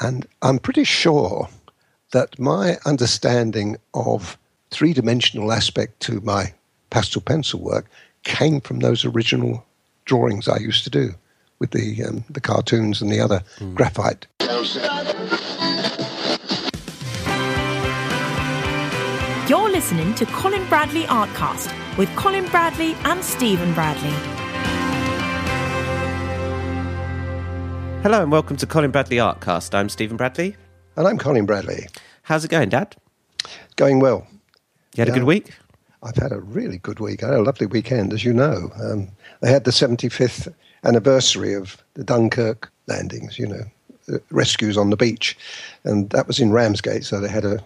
And 0.00 0.26
I'm 0.42 0.58
pretty 0.58 0.84
sure 0.84 1.48
that 2.12 2.38
my 2.38 2.78
understanding 2.86 3.76
of 3.94 4.38
three 4.70 4.92
dimensional 4.92 5.52
aspect 5.52 6.00
to 6.00 6.20
my 6.20 6.54
pastel 6.90 7.22
pencil 7.22 7.60
work 7.60 7.86
came 8.24 8.60
from 8.60 8.80
those 8.80 9.04
original 9.04 9.64
drawings 10.04 10.48
I 10.48 10.58
used 10.58 10.84
to 10.84 10.90
do 10.90 11.14
with 11.58 11.72
the 11.72 12.04
um, 12.04 12.24
the 12.30 12.40
cartoons 12.40 13.02
and 13.02 13.10
the 13.10 13.20
other 13.20 13.42
mm. 13.58 13.74
graphite. 13.74 14.26
You're 19.48 19.70
listening 19.70 20.14
to 20.16 20.26
Colin 20.26 20.66
Bradley 20.68 21.04
Artcast 21.04 21.72
with 21.96 22.14
Colin 22.16 22.46
Bradley 22.46 22.94
and 23.04 23.24
Stephen 23.24 23.72
Bradley. 23.74 24.37
Hello 28.08 28.22
and 28.22 28.32
welcome 28.32 28.56
to 28.56 28.66
Colin 28.66 28.90
Bradley 28.90 29.18
Artcast. 29.18 29.74
I'm 29.74 29.90
Stephen 29.90 30.16
Bradley. 30.16 30.56
And 30.96 31.06
I'm 31.06 31.18
Colin 31.18 31.44
Bradley. 31.44 31.88
How's 32.22 32.42
it 32.42 32.50
going, 32.50 32.70
Dad? 32.70 32.96
Going 33.76 34.00
well. 34.00 34.26
You 34.96 35.02
had 35.02 35.08
yeah, 35.08 35.12
a 35.12 35.18
good 35.18 35.26
week? 35.26 35.52
I've 36.02 36.16
had 36.16 36.32
a 36.32 36.40
really 36.40 36.78
good 36.78 37.00
week. 37.00 37.22
I 37.22 37.26
had 37.26 37.36
a 37.40 37.42
lovely 37.42 37.66
weekend, 37.66 38.14
as 38.14 38.24
you 38.24 38.32
know. 38.32 38.72
Um, 38.82 39.08
they 39.42 39.50
had 39.50 39.64
the 39.64 39.72
75th 39.72 40.50
anniversary 40.84 41.52
of 41.52 41.76
the 41.92 42.02
Dunkirk 42.02 42.72
landings, 42.86 43.38
you 43.38 43.46
know, 43.46 44.18
rescues 44.30 44.78
on 44.78 44.88
the 44.88 44.96
beach. 44.96 45.36
And 45.84 46.08
that 46.08 46.26
was 46.26 46.40
in 46.40 46.50
Ramsgate. 46.50 47.04
So 47.04 47.20
they 47.20 47.28
had 47.28 47.44
a 47.44 47.62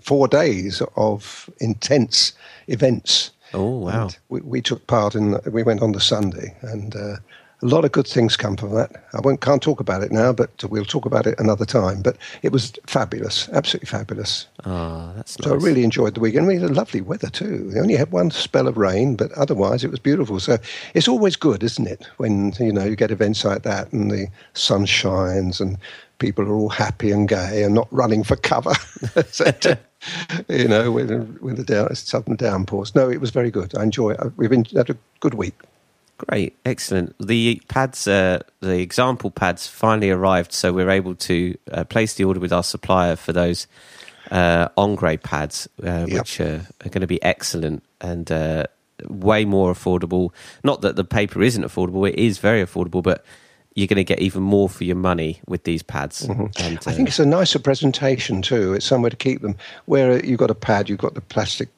four 0.00 0.26
days 0.26 0.82
of 0.96 1.48
intense 1.60 2.32
events. 2.66 3.30
Oh, 3.52 3.78
wow. 3.78 4.10
We, 4.28 4.40
we, 4.40 4.60
took 4.60 4.84
part 4.88 5.14
in, 5.14 5.38
we 5.52 5.62
went 5.62 5.82
on 5.82 5.92
the 5.92 6.00
Sunday 6.00 6.56
and 6.62 6.96
uh, 6.96 7.16
a 7.64 7.66
lot 7.66 7.84
of 7.84 7.92
good 7.92 8.06
things 8.06 8.36
come 8.36 8.56
from 8.58 8.74
that. 8.74 8.92
I 9.14 9.20
won't, 9.20 9.40
can't 9.40 9.62
talk 9.62 9.80
about 9.80 10.02
it 10.02 10.12
now, 10.12 10.34
but 10.34 10.62
we'll 10.64 10.84
talk 10.84 11.06
about 11.06 11.26
it 11.26 11.34
another 11.40 11.64
time. 11.64 12.02
But 12.02 12.18
it 12.42 12.52
was 12.52 12.74
fabulous, 12.86 13.48
absolutely 13.54 13.86
fabulous. 13.86 14.46
Oh, 14.66 15.10
that's 15.16 15.38
nice. 15.38 15.48
So 15.48 15.54
I 15.54 15.56
really 15.56 15.82
enjoyed 15.82 16.14
the 16.14 16.20
weekend. 16.20 16.46
We 16.46 16.60
had 16.60 16.76
lovely 16.76 17.00
weather 17.00 17.30
too. 17.30 17.70
We 17.72 17.80
only 17.80 17.96
had 17.96 18.12
one 18.12 18.30
spell 18.30 18.68
of 18.68 18.76
rain, 18.76 19.16
but 19.16 19.32
otherwise 19.32 19.82
it 19.82 19.90
was 19.90 19.98
beautiful. 19.98 20.40
So 20.40 20.58
it's 20.92 21.08
always 21.08 21.36
good, 21.36 21.62
isn't 21.62 21.86
it, 21.86 22.06
when 22.18 22.52
you 22.60 22.72
know 22.72 22.84
you 22.84 22.96
get 22.96 23.10
events 23.10 23.46
like 23.46 23.62
that 23.62 23.90
and 23.92 24.10
the 24.10 24.28
sun 24.52 24.84
shines 24.84 25.58
and 25.58 25.78
people 26.18 26.44
are 26.44 26.54
all 26.54 26.68
happy 26.68 27.10
and 27.12 27.26
gay 27.26 27.62
and 27.62 27.74
not 27.74 27.88
running 27.90 28.24
for 28.24 28.36
cover. 28.36 28.74
you 30.48 30.68
know, 30.68 30.92
with, 30.92 31.10
with 31.40 31.56
the 31.56 31.64
down, 31.64 31.94
sudden 31.94 32.36
downpours. 32.36 32.94
No, 32.94 33.08
it 33.08 33.22
was 33.22 33.30
very 33.30 33.50
good. 33.50 33.74
I 33.74 33.84
enjoy 33.84 34.10
it. 34.10 34.20
We've 34.36 34.50
been, 34.50 34.66
had 34.66 34.90
a 34.90 34.98
good 35.20 35.34
week. 35.34 35.54
Great, 36.16 36.56
excellent. 36.64 37.14
The 37.18 37.60
pads, 37.68 38.06
uh, 38.06 38.40
the 38.60 38.78
example 38.78 39.30
pads, 39.30 39.66
finally 39.66 40.10
arrived, 40.10 40.52
so 40.52 40.72
we're 40.72 40.90
able 40.90 41.16
to 41.16 41.56
uh, 41.72 41.84
place 41.84 42.14
the 42.14 42.24
order 42.24 42.38
with 42.38 42.52
our 42.52 42.62
supplier 42.62 43.16
for 43.16 43.32
those 43.32 43.66
uh, 44.30 44.68
Ingres 44.78 45.18
pads, 45.22 45.68
uh, 45.82 46.06
yep. 46.06 46.20
which 46.20 46.40
are, 46.40 46.66
are, 46.84 46.88
going 46.88 47.00
to 47.00 47.08
be 47.08 47.22
excellent 47.22 47.82
and 48.00 48.30
uh, 48.30 48.64
way 49.08 49.44
more 49.44 49.72
affordable. 49.72 50.30
Not 50.62 50.82
that 50.82 50.94
the 50.94 51.04
paper 51.04 51.42
isn't 51.42 51.64
affordable; 51.64 52.08
it 52.08 52.16
is 52.16 52.38
very 52.38 52.62
affordable, 52.62 53.02
but 53.02 53.24
you're 53.74 53.88
going 53.88 53.96
to 53.96 54.04
get 54.04 54.20
even 54.20 54.42
more 54.44 54.68
for 54.68 54.84
your 54.84 54.96
money 54.96 55.40
with 55.48 55.64
these 55.64 55.82
pads. 55.82 56.28
Mm-hmm. 56.28 56.46
And, 56.64 56.78
uh, 56.78 56.90
I 56.90 56.92
think 56.92 57.08
it's 57.08 57.18
a 57.18 57.26
nicer 57.26 57.58
presentation 57.58 58.40
too. 58.40 58.72
It's 58.72 58.86
somewhere 58.86 59.10
to 59.10 59.16
keep 59.16 59.42
them. 59.42 59.56
Where 59.86 60.24
you've 60.24 60.38
got 60.38 60.50
a 60.50 60.54
pad, 60.54 60.88
you've 60.88 61.00
got 61.00 61.14
the 61.14 61.20
plastic. 61.20 61.70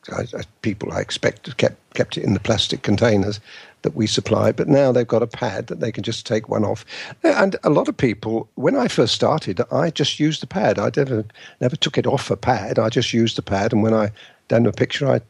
people, 0.60 0.92
I 0.92 1.00
expect, 1.00 1.56
kept 1.56 1.76
kept 1.94 2.18
it 2.18 2.24
in 2.24 2.34
the 2.34 2.40
plastic 2.40 2.82
containers 2.82 3.40
that 3.82 3.94
we 3.94 4.06
supply, 4.06 4.52
but 4.52 4.68
now 4.68 4.90
they've 4.90 5.06
got 5.06 5.22
a 5.22 5.26
pad 5.26 5.68
that 5.68 5.80
they 5.80 5.92
can 5.92 6.02
just 6.02 6.26
take 6.26 6.48
one 6.48 6.64
off. 6.64 6.84
And 7.22 7.56
a 7.62 7.70
lot 7.70 7.88
of 7.88 7.96
people, 7.96 8.48
when 8.54 8.76
I 8.76 8.88
first 8.88 9.14
started, 9.14 9.60
I 9.70 9.90
just 9.90 10.18
used 10.18 10.42
the 10.42 10.46
pad. 10.46 10.78
I 10.78 10.90
never 10.96 11.24
never 11.60 11.76
took 11.76 11.96
it 11.96 12.06
off 12.06 12.30
a 12.30 12.36
pad. 12.36 12.78
I 12.78 12.88
just 12.88 13.12
used 13.12 13.36
the 13.36 13.42
pad, 13.42 13.72
and 13.72 13.82
when 13.82 13.94
I 13.94 14.10
done 14.48 14.66
a 14.66 14.72
picture, 14.72 15.08
I 15.08 15.20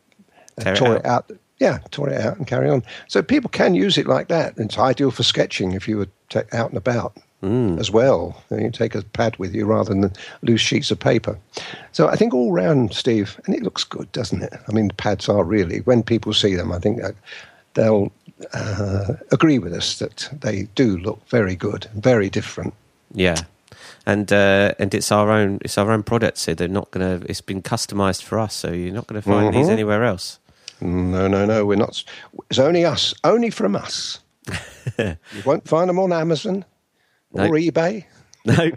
uh, 0.64 0.74
tore 0.74 0.97
it 0.97 1.05
out. 1.05 1.27
it 1.28 1.34
out. 1.34 1.41
Yeah, 1.58 1.78
tore 1.91 2.11
it 2.11 2.20
out 2.20 2.36
and 2.36 2.46
carry 2.46 2.68
on. 2.68 2.83
So 3.08 3.23
people 3.23 3.48
can 3.48 3.74
use 3.74 3.96
it 3.96 4.07
like 4.07 4.29
that. 4.29 4.55
It's 4.58 4.78
ideal 4.78 5.11
for 5.11 5.23
sketching 5.23 5.73
if 5.73 5.89
you 5.89 5.98
were 5.98 6.08
t- 6.28 6.40
out 6.52 6.70
and 6.70 6.77
about. 6.77 7.17
Mm. 7.42 7.78
as 7.78 7.90
well. 7.90 8.42
You 8.51 8.70
take 8.70 8.95
a 8.95 9.02
pad 9.02 9.36
with 9.36 9.55
you 9.55 9.67
rather 9.67 9.90
than 9.92 10.11
loose 10.40 10.63
sheets 10.63 10.90
of 10.90 10.98
paper. 10.98 11.39
So 11.92 12.08
I 12.08 12.17
think 12.17 12.33
all 12.33 12.51
round, 12.51 12.95
Steve, 12.95 13.39
and 13.45 13.55
it 13.55 13.63
looks 13.63 13.84
good, 13.84 14.11
doesn't 14.13 14.42
it? 14.42 14.55
I 14.67 14.73
mean, 14.73 14.89
the 14.89 14.95
pads 14.95 15.28
are 15.28 15.45
really, 15.45 15.80
when 15.80 16.02
people 16.02 16.33
see 16.33 16.55
them, 16.55 16.73
I 16.73 16.78
think 16.78 17.02
they'll 17.74 18.11
uh, 18.52 19.14
agree 19.33 19.58
with 19.58 19.73
us 19.73 19.98
that 19.98 20.29
they 20.41 20.64
do 20.74 20.98
look 20.98 21.27
very 21.29 21.57
good, 21.57 21.86
very 21.95 22.29
different. 22.29 22.74
Yeah, 23.13 23.42
and 24.05 24.33
uh, 24.33 24.74
and 24.79 24.95
it's 24.95 25.11
our 25.11 25.30
own 25.30 25.58
it's 25.63 25.79
our 25.79 25.91
own 25.91 26.02
product, 26.02 26.39
so 26.39 26.55
they're 26.55 26.69
not 26.69 26.91
gonna. 26.91 27.20
It's 27.27 27.41
been 27.41 27.63
customized 27.63 28.23
for 28.23 28.39
us, 28.39 28.55
so 28.55 28.73
you're 28.73 28.95
not 28.95 29.07
going 29.07 29.20
to 29.20 29.29
find 29.29 29.48
mm-hmm. 29.48 29.58
these 29.58 29.69
anywhere 29.69 30.05
else. 30.05 30.39
No, 30.80 31.27
no, 31.27 31.46
no. 31.46 31.64
We're 31.64 31.77
not. 31.77 32.05
It's 32.51 32.58
only 32.58 32.85
us, 32.85 33.14
only 33.25 33.51
from 33.51 33.75
us. 33.75 34.20
you 34.98 35.17
won't 35.45 35.67
find 35.67 35.89
them 35.89 35.98
on 35.98 36.13
Amazon 36.13 36.64
or 37.33 37.51
eBay. 37.51 38.05
No. 38.57 38.70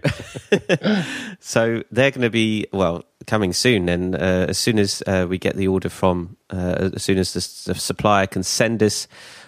so 1.40 1.84
they're 1.92 2.12
going 2.12 2.22
to 2.22 2.30
be 2.30 2.66
well 2.74 3.06
coming 3.28 3.54
soon. 3.54 3.88
And 3.88 4.16
uh, 4.16 4.48
as 4.50 4.58
soon 4.58 4.80
as 4.80 5.04
uh, 5.06 5.28
we 5.30 5.38
get 5.38 5.56
the 5.56 5.68
order 5.68 5.90
from, 5.90 6.38
uh, 6.50 6.90
as 6.96 7.04
soon 7.04 7.20
as 7.20 7.34
the, 7.34 7.72
the, 7.72 7.80
supplier 7.80 8.26
can 8.26 8.42
send 8.44 8.82
us 8.82 9.08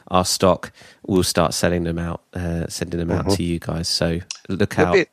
our 0.10 0.24
stock, 0.24 0.72
we'll 1.08 1.24
start 1.24 1.54
selling 1.54 1.84
them 1.84 1.98
out, 1.98 2.22
uh, 2.34 2.68
sending 2.68 3.00
them 3.00 3.12
out 3.12 3.26
mm-hmm. 3.26 3.36
to 3.36 3.44
you 3.44 3.60
guys. 3.60 3.88
So 3.88 4.20
look 4.48 4.76
there'll 4.76 4.92
out. 4.92 4.94
Be, 4.94 5.06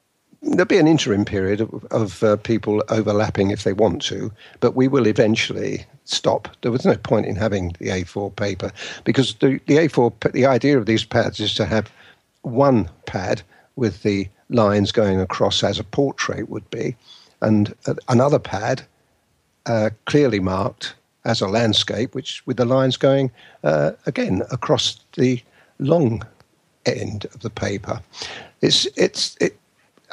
there'll 0.42 0.66
be 0.66 0.78
an 0.78 0.86
interim 0.86 1.25
period 1.25 1.62
of, 1.62 1.84
of 1.90 2.22
uh, 2.22 2.36
people 2.36 2.82
overlapping 2.90 3.50
if 3.50 3.64
they 3.64 3.72
want 3.72 4.02
to, 4.02 4.30
but 4.60 4.76
we 4.76 4.88
will 4.88 5.06
eventually 5.06 5.86
stop. 6.04 6.48
There 6.60 6.72
was 6.72 6.84
no 6.84 6.96
point 6.96 7.26
in 7.26 7.36
having 7.36 7.75
the 7.78 7.88
A4 7.88 8.36
paper 8.36 8.72
because 9.04 9.34
the, 9.36 9.60
the 9.66 9.76
A4, 9.76 10.32
the 10.32 10.46
idea 10.46 10.78
of 10.78 10.86
these 10.86 11.04
pads 11.04 11.40
is 11.40 11.54
to 11.54 11.64
have 11.64 11.90
one 12.42 12.90
pad 13.06 13.42
with 13.76 14.02
the 14.02 14.28
lines 14.48 14.92
going 14.92 15.20
across 15.20 15.62
as 15.62 15.78
a 15.78 15.84
portrait 15.84 16.48
would 16.48 16.69
be, 16.70 16.97
and 17.41 17.75
another 18.09 18.38
pad 18.38 18.82
uh, 19.66 19.91
clearly 20.06 20.41
marked 20.41 20.94
as 21.25 21.41
a 21.41 21.48
landscape, 21.48 22.14
which 22.14 22.44
with 22.47 22.56
the 22.56 22.64
lines 22.64 22.97
going 22.97 23.31
uh, 23.64 23.92
again 24.06 24.42
across 24.50 25.00
the 25.16 25.41
long 25.78 26.25
end 26.87 27.26
of 27.26 27.41
the 27.41 27.50
paper. 27.50 28.00
It's 28.60 28.87
it's 28.97 29.37
it, 29.41 29.58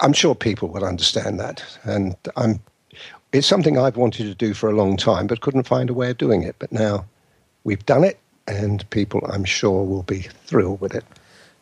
I'm 0.02 0.14
sure 0.14 0.36
people 0.36 0.68
will 0.68 0.84
understand 0.84 1.40
that, 1.40 1.64
and 1.84 2.16
I'm. 2.36 2.60
It's 3.32 3.48
something 3.48 3.78
I've 3.78 3.98
wanted 3.98 4.26
to 4.28 4.36
do 4.36 4.54
for 4.54 4.70
a 4.70 4.76
long 4.76 4.96
time, 4.96 5.28
but 5.28 5.42
couldn't 5.42 5.68
find 5.68 5.90
a 5.90 5.94
way 5.94 6.12
of 6.12 6.18
doing 6.18 6.44
it. 6.44 6.56
But 6.60 6.72
now 6.72 7.06
we've 7.66 7.86
done 7.86 8.04
it, 8.04 8.18
and 8.48 8.90
people, 8.92 9.22
I'm 9.30 9.44
sure, 9.44 9.84
will 9.84 10.04
be 10.04 10.22
thrilled 10.22 10.80
with 10.80 10.96
it. 10.96 11.04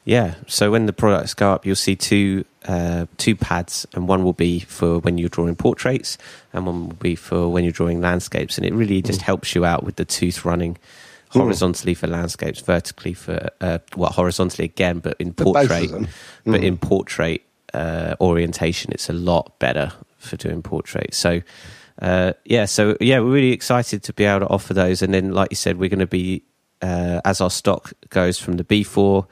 Yeah. 0.05 0.35
So 0.47 0.71
when 0.71 0.85
the 0.85 0.93
products 0.93 1.33
go 1.33 1.51
up, 1.51 1.65
you'll 1.65 1.75
see 1.75 1.95
two 1.95 2.45
uh, 2.65 3.05
two 3.17 3.35
pads, 3.35 3.85
and 3.93 4.07
one 4.07 4.23
will 4.23 4.33
be 4.33 4.59
for 4.59 4.99
when 4.99 5.17
you're 5.17 5.29
drawing 5.29 5.55
portraits, 5.55 6.17
and 6.51 6.65
one 6.65 6.87
will 6.87 6.95
be 6.95 7.15
for 7.15 7.49
when 7.49 7.63
you're 7.63 7.73
drawing 7.73 8.01
landscapes. 8.01 8.57
And 8.57 8.65
it 8.65 8.73
really 8.73 9.01
just 9.01 9.21
mm. 9.21 9.23
helps 9.23 9.55
you 9.55 9.65
out 9.65 9.83
with 9.83 9.95
the 9.95 10.05
tooth 10.05 10.45
running 10.45 10.75
mm. 10.75 11.39
horizontally 11.39 11.93
mm. 11.93 11.97
for 11.97 12.07
landscapes, 12.07 12.59
vertically 12.59 13.13
for 13.13 13.49
uh, 13.61 13.79
well, 13.95 14.11
horizontally 14.11 14.65
again, 14.65 14.99
but 14.99 15.15
in 15.19 15.33
portrait, 15.33 15.89
mm. 15.89 16.07
but 16.45 16.63
in 16.63 16.77
portrait 16.77 17.43
uh, 17.73 18.15
orientation, 18.19 18.91
it's 18.91 19.09
a 19.09 19.13
lot 19.13 19.57
better 19.59 19.93
for 20.17 20.37
doing 20.37 20.61
portraits. 20.61 21.17
So. 21.17 21.41
Uh, 22.01 22.33
yeah, 22.45 22.65
so 22.65 22.97
yeah, 22.99 23.19
we're 23.19 23.31
really 23.31 23.51
excited 23.51 24.01
to 24.01 24.11
be 24.13 24.23
able 24.23 24.39
to 24.39 24.47
offer 24.47 24.73
those, 24.73 25.03
and 25.03 25.13
then, 25.13 25.31
like 25.31 25.51
you 25.51 25.55
said, 25.55 25.77
we're 25.77 25.89
going 25.89 25.99
to 25.99 26.07
be 26.07 26.41
uh, 26.83 27.21
as 27.23 27.39
our 27.39 27.49
stock 27.49 27.93
goes 28.09 28.37
from 28.37 28.57
the 28.57 28.63
B4 28.63 29.25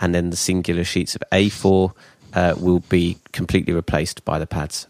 and 0.00 0.14
then 0.14 0.30
the 0.30 0.36
singular 0.36 0.84
sheets 0.84 1.14
of 1.14 1.22
A4 1.32 1.92
uh, 2.34 2.54
will 2.58 2.80
be 2.80 3.18
completely 3.32 3.72
replaced 3.72 4.24
by 4.24 4.38
the 4.38 4.46
pads. 4.46 4.86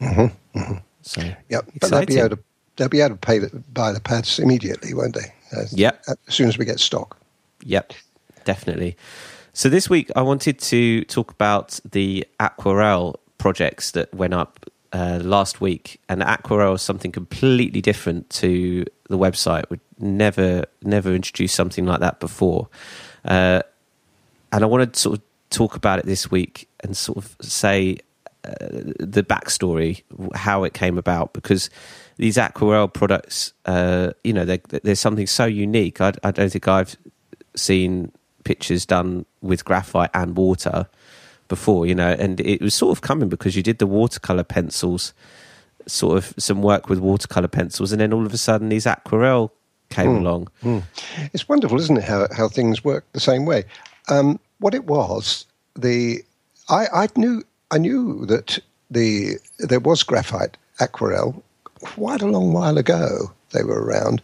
Mm-hmm, 0.00 0.58
mm-hmm. 0.58 0.74
So, 1.02 1.22
yep, 1.48 1.66
but 1.80 1.90
they'll 1.90 2.06
be, 2.06 2.18
able 2.18 2.36
to, 2.36 2.38
they'll 2.76 2.88
be 2.88 3.00
able 3.00 3.16
to 3.16 3.20
pay 3.20 3.38
the, 3.38 3.62
buy 3.72 3.92
the 3.92 4.00
pads 4.00 4.38
immediately, 4.38 4.94
won't 4.94 5.14
they? 5.14 5.32
As, 5.52 5.72
yep. 5.72 6.02
As 6.08 6.16
soon 6.28 6.48
as 6.48 6.56
we 6.56 6.64
get 6.64 6.80
stock. 6.80 7.18
Yep, 7.64 7.92
definitely. 8.44 8.96
So 9.52 9.68
this 9.68 9.88
week 9.88 10.10
I 10.16 10.22
wanted 10.22 10.58
to 10.60 11.04
talk 11.04 11.30
about 11.30 11.78
the 11.90 12.26
Aquarelle 12.40 13.20
projects 13.38 13.92
that 13.92 14.12
went 14.14 14.34
up 14.34 14.66
uh, 14.92 15.20
last 15.22 15.60
week, 15.60 16.00
and 16.08 16.22
Aquarelle 16.22 16.74
is 16.74 16.82
something 16.82 17.12
completely 17.12 17.80
different 17.80 18.30
to 18.30 18.84
the 19.08 19.18
website. 19.18 19.64
We 19.68 19.78
never, 19.98 20.64
never 20.82 21.14
introduced 21.14 21.54
something 21.54 21.84
like 21.84 22.00
that 22.00 22.20
before. 22.20 22.68
Uh, 23.24 23.62
and 24.54 24.62
I 24.62 24.68
want 24.68 24.92
to 24.92 24.98
sort 24.98 25.18
of 25.18 25.24
talk 25.50 25.74
about 25.74 25.98
it 25.98 26.06
this 26.06 26.30
week 26.30 26.68
and 26.80 26.96
sort 26.96 27.18
of 27.18 27.36
say 27.40 27.98
uh, 28.44 28.50
the 29.00 29.24
backstory, 29.28 30.02
how 30.34 30.62
it 30.62 30.74
came 30.74 30.96
about, 30.96 31.32
because 31.32 31.70
these 32.18 32.38
Aquarelle 32.38 32.86
products, 32.86 33.52
uh, 33.66 34.12
you 34.22 34.32
know, 34.32 34.44
there's 34.44 35.00
something 35.00 35.26
so 35.26 35.44
unique. 35.44 36.00
I, 36.00 36.12
I, 36.22 36.30
don't 36.30 36.50
think 36.50 36.68
I've 36.68 36.96
seen 37.56 38.12
pictures 38.44 38.86
done 38.86 39.26
with 39.42 39.64
graphite 39.64 40.10
and 40.14 40.36
water 40.36 40.86
before, 41.48 41.84
you 41.84 41.94
know, 41.94 42.12
and 42.16 42.40
it 42.40 42.60
was 42.60 42.76
sort 42.76 42.96
of 42.96 43.02
coming 43.02 43.28
because 43.28 43.56
you 43.56 43.62
did 43.62 43.78
the 43.78 43.88
watercolor 43.88 44.44
pencils, 44.44 45.12
sort 45.86 46.16
of 46.16 46.32
some 46.38 46.62
work 46.62 46.88
with 46.88 47.00
watercolor 47.00 47.48
pencils, 47.48 47.90
and 47.90 48.00
then 48.00 48.12
all 48.12 48.24
of 48.24 48.32
a 48.32 48.38
sudden 48.38 48.68
these 48.68 48.86
aquarelle 48.86 49.52
came 49.90 50.10
mm. 50.10 50.18
along. 50.18 50.48
Mm. 50.62 50.84
It's 51.32 51.48
wonderful, 51.48 51.80
isn't 51.80 51.96
it, 51.96 52.04
how, 52.04 52.28
how 52.36 52.48
things 52.48 52.84
work 52.84 53.04
the 53.12 53.20
same 53.20 53.46
way? 53.46 53.64
Um, 54.08 54.38
what 54.58 54.74
it 54.74 54.84
was, 54.84 55.46
the 55.74 56.22
I, 56.68 56.86
I 56.92 57.08
knew 57.16 57.42
I 57.70 57.78
knew 57.78 58.26
that 58.26 58.58
the 58.90 59.36
there 59.58 59.80
was 59.80 60.02
graphite 60.02 60.56
aquarelle 60.80 61.42
quite 61.80 62.22
a 62.22 62.26
long 62.26 62.52
while 62.52 62.78
ago. 62.78 63.32
They 63.52 63.62
were 63.62 63.82
around, 63.82 64.22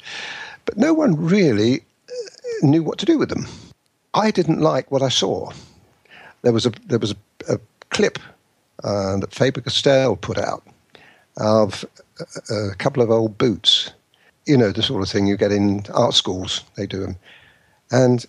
but 0.64 0.76
no 0.76 0.92
one 0.92 1.16
really 1.16 1.80
uh, 1.80 2.66
knew 2.66 2.82
what 2.82 2.98
to 2.98 3.06
do 3.06 3.18
with 3.18 3.28
them. 3.28 3.46
I 4.14 4.30
didn't 4.30 4.60
like 4.60 4.90
what 4.90 5.02
I 5.02 5.08
saw. 5.08 5.52
There 6.42 6.52
was 6.52 6.66
a 6.66 6.72
there 6.86 6.98
was 6.98 7.12
a, 7.12 7.54
a 7.54 7.58
clip 7.90 8.18
uh, 8.82 9.18
that 9.18 9.34
Faber 9.34 9.60
Castell 9.60 10.16
put 10.16 10.38
out 10.38 10.62
of 11.36 11.84
a, 12.18 12.54
a, 12.54 12.74
couple 12.74 13.02
of 13.02 13.10
old 13.10 13.38
boots. 13.38 13.92
You 14.46 14.56
know 14.56 14.72
the 14.72 14.82
sort 14.82 15.02
of 15.02 15.08
thing 15.08 15.26
you 15.26 15.36
get 15.36 15.52
in 15.52 15.84
art 15.94 16.14
schools. 16.14 16.64
They 16.76 16.86
do 16.86 17.00
them, 17.00 17.16
and 17.90 18.26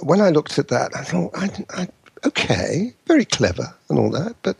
when 0.00 0.20
I 0.20 0.30
looked 0.30 0.58
at 0.58 0.68
that, 0.68 0.94
I 0.94 1.02
thought, 1.02 1.30
I, 1.34 1.50
I, 1.70 1.88
okay, 2.26 2.92
very 3.06 3.24
clever 3.24 3.74
and 3.88 3.98
all 3.98 4.10
that, 4.10 4.36
but 4.42 4.56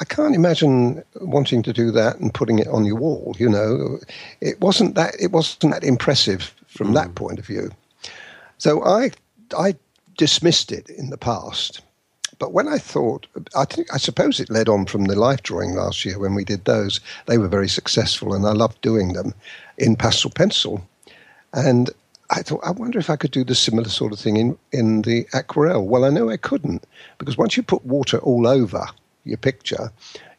I 0.00 0.04
can't 0.04 0.34
imagine 0.34 1.02
wanting 1.20 1.62
to 1.64 1.72
do 1.72 1.90
that 1.92 2.18
and 2.18 2.32
putting 2.32 2.58
it 2.58 2.68
on 2.68 2.84
your 2.84 2.96
wall. 2.96 3.34
You 3.38 3.48
know, 3.48 3.98
it 4.40 4.60
wasn't 4.60 4.94
that 4.94 5.14
it 5.20 5.32
wasn't 5.32 5.72
that 5.72 5.82
impressive 5.82 6.54
from 6.68 6.88
mm. 6.88 6.94
that 6.94 7.14
point 7.14 7.38
of 7.38 7.46
view. 7.46 7.70
So 8.58 8.84
I 8.84 9.10
I 9.56 9.74
dismissed 10.16 10.70
it 10.70 10.88
in 10.88 11.10
the 11.10 11.18
past. 11.18 11.80
But 12.38 12.52
when 12.52 12.68
I 12.68 12.78
thought, 12.78 13.26
I 13.56 13.64
think, 13.64 13.92
I 13.92 13.98
suppose 13.98 14.38
it 14.38 14.48
led 14.48 14.68
on 14.68 14.86
from 14.86 15.06
the 15.06 15.16
life 15.16 15.42
drawing 15.42 15.74
last 15.74 16.04
year 16.04 16.20
when 16.20 16.36
we 16.36 16.44
did 16.44 16.64
those. 16.64 17.00
They 17.26 17.36
were 17.36 17.48
very 17.48 17.68
successful, 17.68 18.32
and 18.32 18.46
I 18.46 18.52
loved 18.52 18.80
doing 18.80 19.14
them 19.14 19.34
in 19.76 19.96
pastel 19.96 20.30
pencil. 20.30 20.86
And 21.52 21.90
I 22.30 22.42
thought, 22.42 22.60
I 22.62 22.70
wonder 22.72 22.98
if 22.98 23.08
I 23.08 23.16
could 23.16 23.30
do 23.30 23.44
the 23.44 23.54
similar 23.54 23.88
sort 23.88 24.12
of 24.12 24.18
thing 24.18 24.36
in, 24.36 24.58
in 24.72 25.02
the 25.02 25.26
aquarelle. 25.32 25.86
Well, 25.86 26.04
I 26.04 26.10
know 26.10 26.28
I 26.28 26.36
couldn't 26.36 26.84
because 27.16 27.38
once 27.38 27.56
you 27.56 27.62
put 27.62 27.84
water 27.86 28.18
all 28.18 28.46
over 28.46 28.86
your 29.24 29.38
picture, 29.38 29.90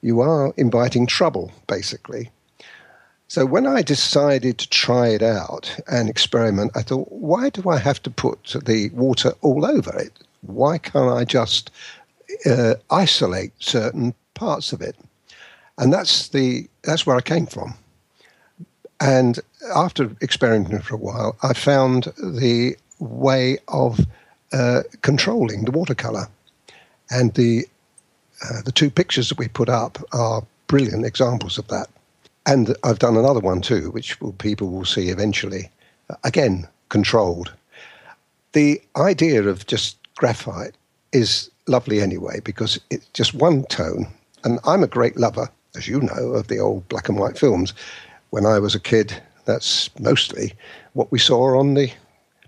you 0.01 0.19
are 0.21 0.53
inviting 0.55 1.07
trouble, 1.07 1.51
basically. 1.67 2.29
So 3.27 3.45
when 3.45 3.67
I 3.67 3.81
decided 3.81 4.57
to 4.57 4.69
try 4.69 5.09
it 5.09 5.21
out 5.21 5.75
and 5.87 6.09
experiment, 6.09 6.71
I 6.75 6.81
thought, 6.81 7.11
why 7.11 7.49
do 7.49 7.69
I 7.69 7.77
have 7.77 8.01
to 8.03 8.09
put 8.09 8.55
the 8.65 8.89
water 8.89 9.33
all 9.41 9.65
over 9.65 9.95
it? 9.97 10.13
Why 10.41 10.77
can't 10.79 11.11
I 11.11 11.25
just 11.25 11.69
uh, 12.45 12.75
isolate 12.89 13.51
certain 13.59 14.15
parts 14.33 14.73
of 14.73 14.81
it? 14.81 14.95
And 15.77 15.93
that's 15.93 16.29
the 16.29 16.67
that's 16.83 17.05
where 17.05 17.17
I 17.17 17.21
came 17.21 17.45
from. 17.45 17.75
And 18.99 19.39
after 19.75 20.15
experimenting 20.21 20.79
for 20.79 20.95
a 20.95 20.99
while, 20.99 21.37
I 21.43 21.53
found 21.53 22.05
the 22.17 22.75
way 22.99 23.57
of 23.67 23.99
uh, 24.51 24.83
controlling 25.01 25.65
the 25.65 25.71
watercolor, 25.71 26.27
and 27.09 27.33
the 27.33 27.67
uh, 28.41 28.61
the 28.63 28.71
two 28.71 28.89
pictures 28.89 29.29
that 29.29 29.37
we 29.37 29.47
put 29.47 29.69
up 29.69 29.97
are 30.13 30.43
brilliant 30.67 31.05
examples 31.05 31.57
of 31.57 31.67
that. 31.67 31.87
And 32.45 32.75
I've 32.83 32.99
done 32.99 33.17
another 33.17 33.41
one 33.41 33.61
too, 33.61 33.91
which 33.91 34.19
will, 34.21 34.31
people 34.33 34.69
will 34.69 34.85
see 34.85 35.09
eventually. 35.09 35.69
Again, 36.23 36.67
controlled. 36.87 37.53
The 38.53 38.81
idea 38.95 39.43
of 39.43 39.67
just 39.67 39.97
graphite 40.15 40.73
is 41.11 41.49
lovely 41.67 42.01
anyway 42.01 42.39
because 42.43 42.79
it's 42.89 43.07
just 43.13 43.33
one 43.33 43.65
tone. 43.65 44.07
And 44.43 44.59
I'm 44.65 44.83
a 44.83 44.87
great 44.87 45.17
lover, 45.17 45.49
as 45.75 45.87
you 45.87 45.99
know, 46.01 46.31
of 46.31 46.47
the 46.47 46.59
old 46.59 46.87
black 46.87 47.09
and 47.09 47.19
white 47.19 47.37
films. 47.37 47.73
When 48.29 48.45
I 48.45 48.59
was 48.59 48.73
a 48.73 48.79
kid, 48.79 49.21
that's 49.49 49.89
mostly 49.99 50.53
what 50.93 51.11
we 51.11 51.17
saw 51.17 51.57
on 51.57 51.73
the 51.73 51.91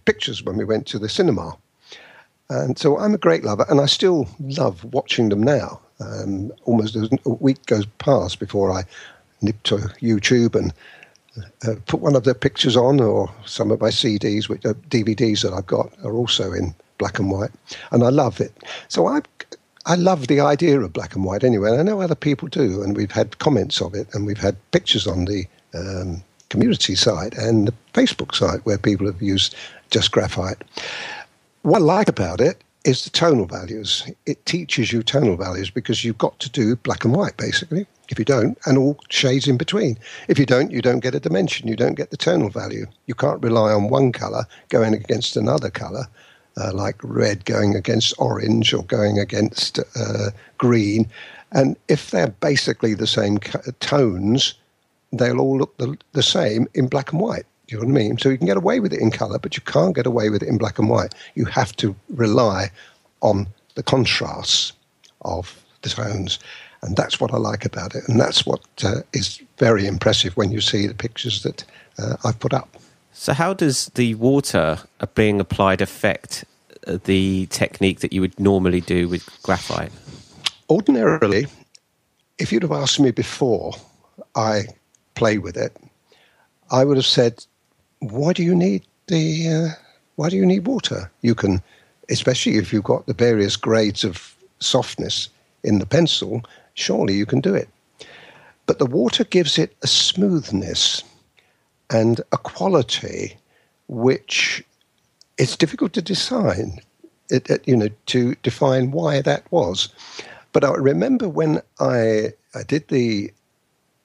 pictures 0.06 0.44
when 0.44 0.56
we 0.56 0.64
went 0.64 0.86
to 0.88 1.00
the 1.00 1.10
cinema. 1.10 1.58
And 2.50 2.78
so 2.78 3.00
I'm 3.00 3.14
a 3.14 3.18
great 3.18 3.44
lover, 3.44 3.66
and 3.70 3.80
I 3.80 3.86
still 3.86 4.28
love 4.40 4.84
watching 4.94 5.30
them 5.30 5.42
now. 5.42 5.80
Um, 6.00 6.52
almost 6.66 6.96
a 6.96 7.30
week 7.30 7.66
goes 7.66 7.86
past 7.98 8.40
before 8.40 8.72
I 8.72 8.84
nip 9.42 9.62
to 9.64 9.78
YouTube 10.02 10.56
and 10.56 10.74
uh, 11.66 11.76
put 11.88 12.02
one 12.02 12.16
of 12.16 12.24
their 12.24 12.34
pictures 12.36 12.76
on, 12.76 13.00
or 13.00 13.32
some 13.46 13.72
of 13.72 13.82
my 13.82 13.90
CDs, 13.90 14.50
which 14.50 14.66
uh, 14.66 14.74
DVDs 14.90 15.42
that 15.42 15.54
I've 15.54 15.68
got, 15.68 15.92
are 16.04 16.14
also 16.14 16.52
in 16.52 16.76
black 16.98 17.18
and 17.18 17.32
white, 17.32 17.52
and 17.92 18.04
I 18.04 18.10
love 18.10 18.42
it. 18.42 18.52
So 18.90 19.08
I, 19.08 19.22
I 19.86 19.96
love 19.96 20.28
the 20.28 20.42
idea 20.42 20.80
of 20.82 20.94
black 20.94 21.16
and 21.16 21.24
white 21.24 21.44
anyway. 21.44 21.72
And 21.72 21.80
I 21.80 21.84
know 21.84 22.02
other 22.02 22.16
people 22.16 22.48
do, 22.48 22.84
and 22.84 22.96
we've 22.96 23.12
had 23.12 23.40
comments 23.40 23.82
of 23.82 23.96
it, 23.96 24.14
and 24.14 24.26
we've 24.26 24.38
had 24.38 24.56
pictures 24.72 25.08
on 25.08 25.26
the 25.26 25.46
um, 25.74 26.24
community 26.52 26.96
site 26.96 27.34
and 27.38 27.70
the 27.70 27.74
Facebook 27.94 28.36
site 28.36 28.66
where 28.66 28.78
people 28.78 29.08
have 29.08 29.22
used 29.22 29.56
just 29.90 30.12
graphite. 30.12 30.62
What 31.62 31.82
I 31.82 31.86
like 31.86 32.10
about 32.10 32.42
it 32.42 32.62
is 32.84 33.04
the 33.04 33.10
tonal 33.10 33.46
values. 33.46 34.06
It 34.26 34.46
teaches 34.46 34.92
you 34.92 35.02
tonal 35.02 35.38
values 35.38 35.70
because 35.70 36.04
you've 36.04 36.18
got 36.18 36.38
to 36.40 36.50
do 36.50 36.76
black 36.76 37.06
and 37.06 37.16
white 37.16 37.38
basically. 37.38 37.88
If 38.10 38.20
you 38.20 38.26
don't, 38.26 38.58
and 38.66 38.78
all 38.78 39.00
shades 39.10 39.48
in 39.48 39.58
between. 39.58 39.98
If 40.28 40.38
you 40.38 40.46
don't, 40.46 40.72
you 40.72 40.82
don't 40.82 41.00
get 41.00 41.16
a 41.16 41.20
dimension. 41.22 41.70
You 41.70 41.78
don't 41.78 41.96
get 41.96 42.10
the 42.12 42.18
tonal 42.18 42.50
value. 42.50 42.86
You 43.06 43.16
can't 43.16 43.42
rely 43.42 43.72
on 43.72 43.88
one 43.88 44.12
color 44.12 44.44
going 44.68 44.94
against 44.94 45.38
another 45.38 45.70
color, 45.70 46.08
uh, 46.58 46.74
like 46.74 46.98
red 47.02 47.46
going 47.46 47.74
against 47.76 48.14
orange 48.18 48.74
or 48.74 48.84
going 48.84 49.18
against 49.18 49.80
uh, 49.96 50.32
green. 50.58 51.10
And 51.54 51.78
if 51.88 52.12
they're 52.12 52.36
basically 52.42 52.94
the 52.94 53.08
same 53.08 53.38
tones, 53.80 54.56
they'll 55.12 55.40
all 55.40 55.58
look 55.58 55.78
the, 55.78 55.98
the 56.14 56.24
same 56.24 56.68
in 56.74 56.88
black 56.88 57.12
and 57.12 57.22
white. 57.22 57.46
Do 57.68 57.76
you 57.76 57.82
know 57.82 57.88
what 57.88 58.00
I 58.00 58.04
mean? 58.04 58.18
So 58.18 58.30
you 58.30 58.38
can 58.38 58.48
get 58.48 58.58
away 58.58 58.80
with 58.80 58.94
it 58.94 59.00
in 59.00 59.12
color, 59.12 59.40
but 59.40 59.56
you 59.56 59.64
can't 59.64 59.96
get 59.96 60.06
away 60.06 60.30
with 60.30 60.44
it 60.44 60.50
in 60.50 60.58
black 60.58 60.80
and 60.80 60.90
white. 60.90 61.14
You 61.36 61.46
have 61.46 61.76
to 61.78 61.96
rely 62.10 62.72
on 63.22 63.48
the 63.76 63.84
contrasts 63.84 64.74
of 65.22 65.64
the 65.82 65.90
tones. 65.90 66.40
And 66.82 66.96
that's 66.96 67.20
what 67.20 67.34
I 67.34 67.38
like 67.38 67.64
about 67.66 67.96
it. 67.96 68.04
And 68.08 68.20
that's 68.20 68.46
what 68.46 68.62
uh, 68.84 69.02
is 69.14 69.42
very 69.58 69.86
impressive 69.86 70.36
when 70.36 70.52
you 70.52 70.62
see 70.62 70.88
the 70.88 70.94
pictures 70.94 71.44
that 71.44 71.64
uh, 72.00 72.18
I've 72.26 72.40
put 72.40 72.54
up. 72.54 72.78
So, 73.14 73.34
how 73.34 73.54
does 73.54 73.88
the 73.96 74.16
water 74.16 74.80
being 75.16 75.40
applied 75.40 75.82
affect 75.82 76.44
uh, 76.88 76.98
the 77.04 77.46
technique 77.48 78.00
that 78.00 78.14
you 78.14 78.22
would 78.22 78.40
normally 78.40 78.82
do 78.82 79.08
with 79.08 79.30
graphite? 79.44 79.92
Ordinarily, 80.70 81.48
if 82.40 82.52
you'd 82.52 82.64
have 82.64 82.72
asked 82.72 83.00
me 83.00 83.12
before 83.12 83.74
I 84.36 84.64
play 85.22 85.38
with 85.38 85.56
it, 85.56 85.78
I 86.72 86.84
would 86.84 86.98
have 86.98 87.14
said, 87.20 87.46
"Why 88.00 88.34
do 88.34 88.42
you 88.42 88.56
need 88.56 88.82
the? 89.06 89.26
Uh, 89.56 89.70
why 90.16 90.30
do 90.30 90.36
you 90.36 90.48
need 90.48 90.66
water? 90.66 91.12
You 91.22 91.36
can, 91.36 91.62
especially 92.10 92.56
if 92.58 92.74
you've 92.74 92.92
got 92.94 93.06
the 93.06 93.14
various 93.28 93.56
grades 93.56 94.04
of 94.04 94.36
softness 94.60 95.30
in 95.64 95.78
the 95.78 95.86
pencil, 95.86 96.42
surely 96.74 97.14
you 97.14 97.28
can 97.28 97.40
do 97.40 97.54
it. 97.54 97.70
But 98.66 98.80
the 98.80 98.92
water 99.02 99.24
gives 99.24 99.60
it 99.60 99.76
a 99.84 99.88
smoothness 99.88 101.04
and 101.90 102.22
a 102.32 102.38
quality 102.38 103.38
which 103.88 104.64
it's 105.38 105.58
difficult 105.58 105.94
to 105.94 106.02
define, 106.02 106.80
it, 107.30 107.50
it, 107.50 107.68
you 107.68 107.76
know, 107.78 107.90
to 108.08 108.36
define 108.42 108.92
why 108.92 109.22
that 109.22 109.44
was. 109.52 109.90
But 110.54 110.64
I 110.64 110.74
remember 110.74 111.30
when 111.30 111.62
I, 111.80 112.34
I 112.56 112.64
did 112.68 112.88
the 112.88 113.32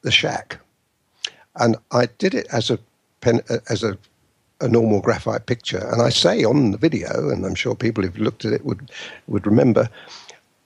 the 0.03 0.13
shack, 0.13 0.61
and 1.57 1.77
I 1.93 2.07
did 2.19 2.35
it 2.35 2.47
as 2.53 2.71
a 2.71 2.79
pen, 3.21 3.41
as 3.69 3.83
a, 3.83 3.99
a 4.61 4.69
normal 4.69 5.01
graphite 5.01 5.47
picture. 5.47 5.87
And 5.93 6.03
I 6.03 6.11
say 6.11 6.45
on 6.45 6.71
the 6.71 6.79
video, 6.79 7.31
and 7.31 7.45
I'm 7.45 7.55
sure 7.55 7.75
people 7.75 8.05
who've 8.05 8.19
looked 8.19 8.45
at 8.45 8.53
it 8.53 8.65
would 8.65 8.91
would 9.27 9.47
remember, 9.47 9.89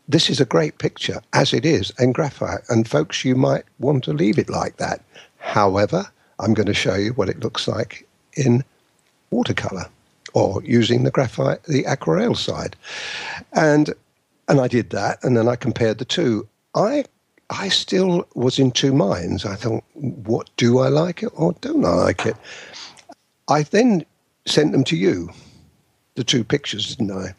this 0.08 0.28
is 0.28 0.40
a 0.40 0.44
great 0.44 0.78
picture 0.78 1.20
as 1.32 1.52
it 1.52 1.64
is 1.64 1.92
in 1.98 2.12
graphite. 2.12 2.62
And 2.68 2.88
folks, 2.88 3.24
you 3.24 3.34
might 3.34 3.64
want 3.78 4.04
to 4.04 4.12
leave 4.12 4.38
it 4.38 4.50
like 4.50 4.76
that. 4.76 5.02
However, 5.38 6.10
I'm 6.38 6.54
going 6.54 6.66
to 6.66 6.74
show 6.74 6.94
you 6.94 7.12
what 7.12 7.28
it 7.28 7.40
looks 7.40 7.68
like 7.68 8.06
in 8.34 8.64
watercolor 9.30 9.86
or 10.34 10.62
using 10.64 11.04
the 11.04 11.10
graphite, 11.10 11.62
the 11.64 11.86
aquarelle 11.86 12.34
side. 12.34 12.76
And 13.52 13.94
and 14.48 14.60
I 14.60 14.66
did 14.66 14.90
that, 14.90 15.22
and 15.22 15.36
then 15.36 15.46
I 15.48 15.54
compared 15.54 15.98
the 15.98 16.04
two. 16.04 16.48
I 16.74 17.04
I 17.50 17.68
still 17.68 18.26
was 18.34 18.58
in 18.58 18.70
two 18.70 18.92
minds. 18.92 19.44
I 19.44 19.56
thought, 19.56 19.84
what 19.94 20.48
do 20.56 20.78
I 20.78 20.88
like 20.88 21.22
it 21.22 21.30
or 21.34 21.52
don't 21.60 21.84
I 21.84 21.94
like 21.94 22.26
it? 22.26 22.36
I 23.48 23.64
then 23.64 24.04
sent 24.46 24.72
them 24.72 24.84
to 24.84 24.96
you, 24.96 25.30
the 26.14 26.24
two 26.24 26.44
pictures, 26.44 26.94
didn't 26.94 27.12
I? 27.12 27.34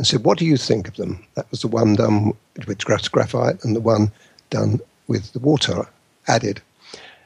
and 0.00 0.06
said, 0.06 0.24
What 0.24 0.38
do 0.38 0.46
you 0.46 0.56
think 0.56 0.88
of 0.88 0.96
them? 0.96 1.22
That 1.34 1.50
was 1.50 1.60
the 1.60 1.68
one 1.68 1.94
done 1.94 2.32
with 2.66 2.78
graphite 3.12 3.62
and 3.62 3.76
the 3.76 3.80
one 3.80 4.10
done 4.48 4.80
with 5.08 5.34
the 5.34 5.38
water 5.38 5.86
added. 6.26 6.62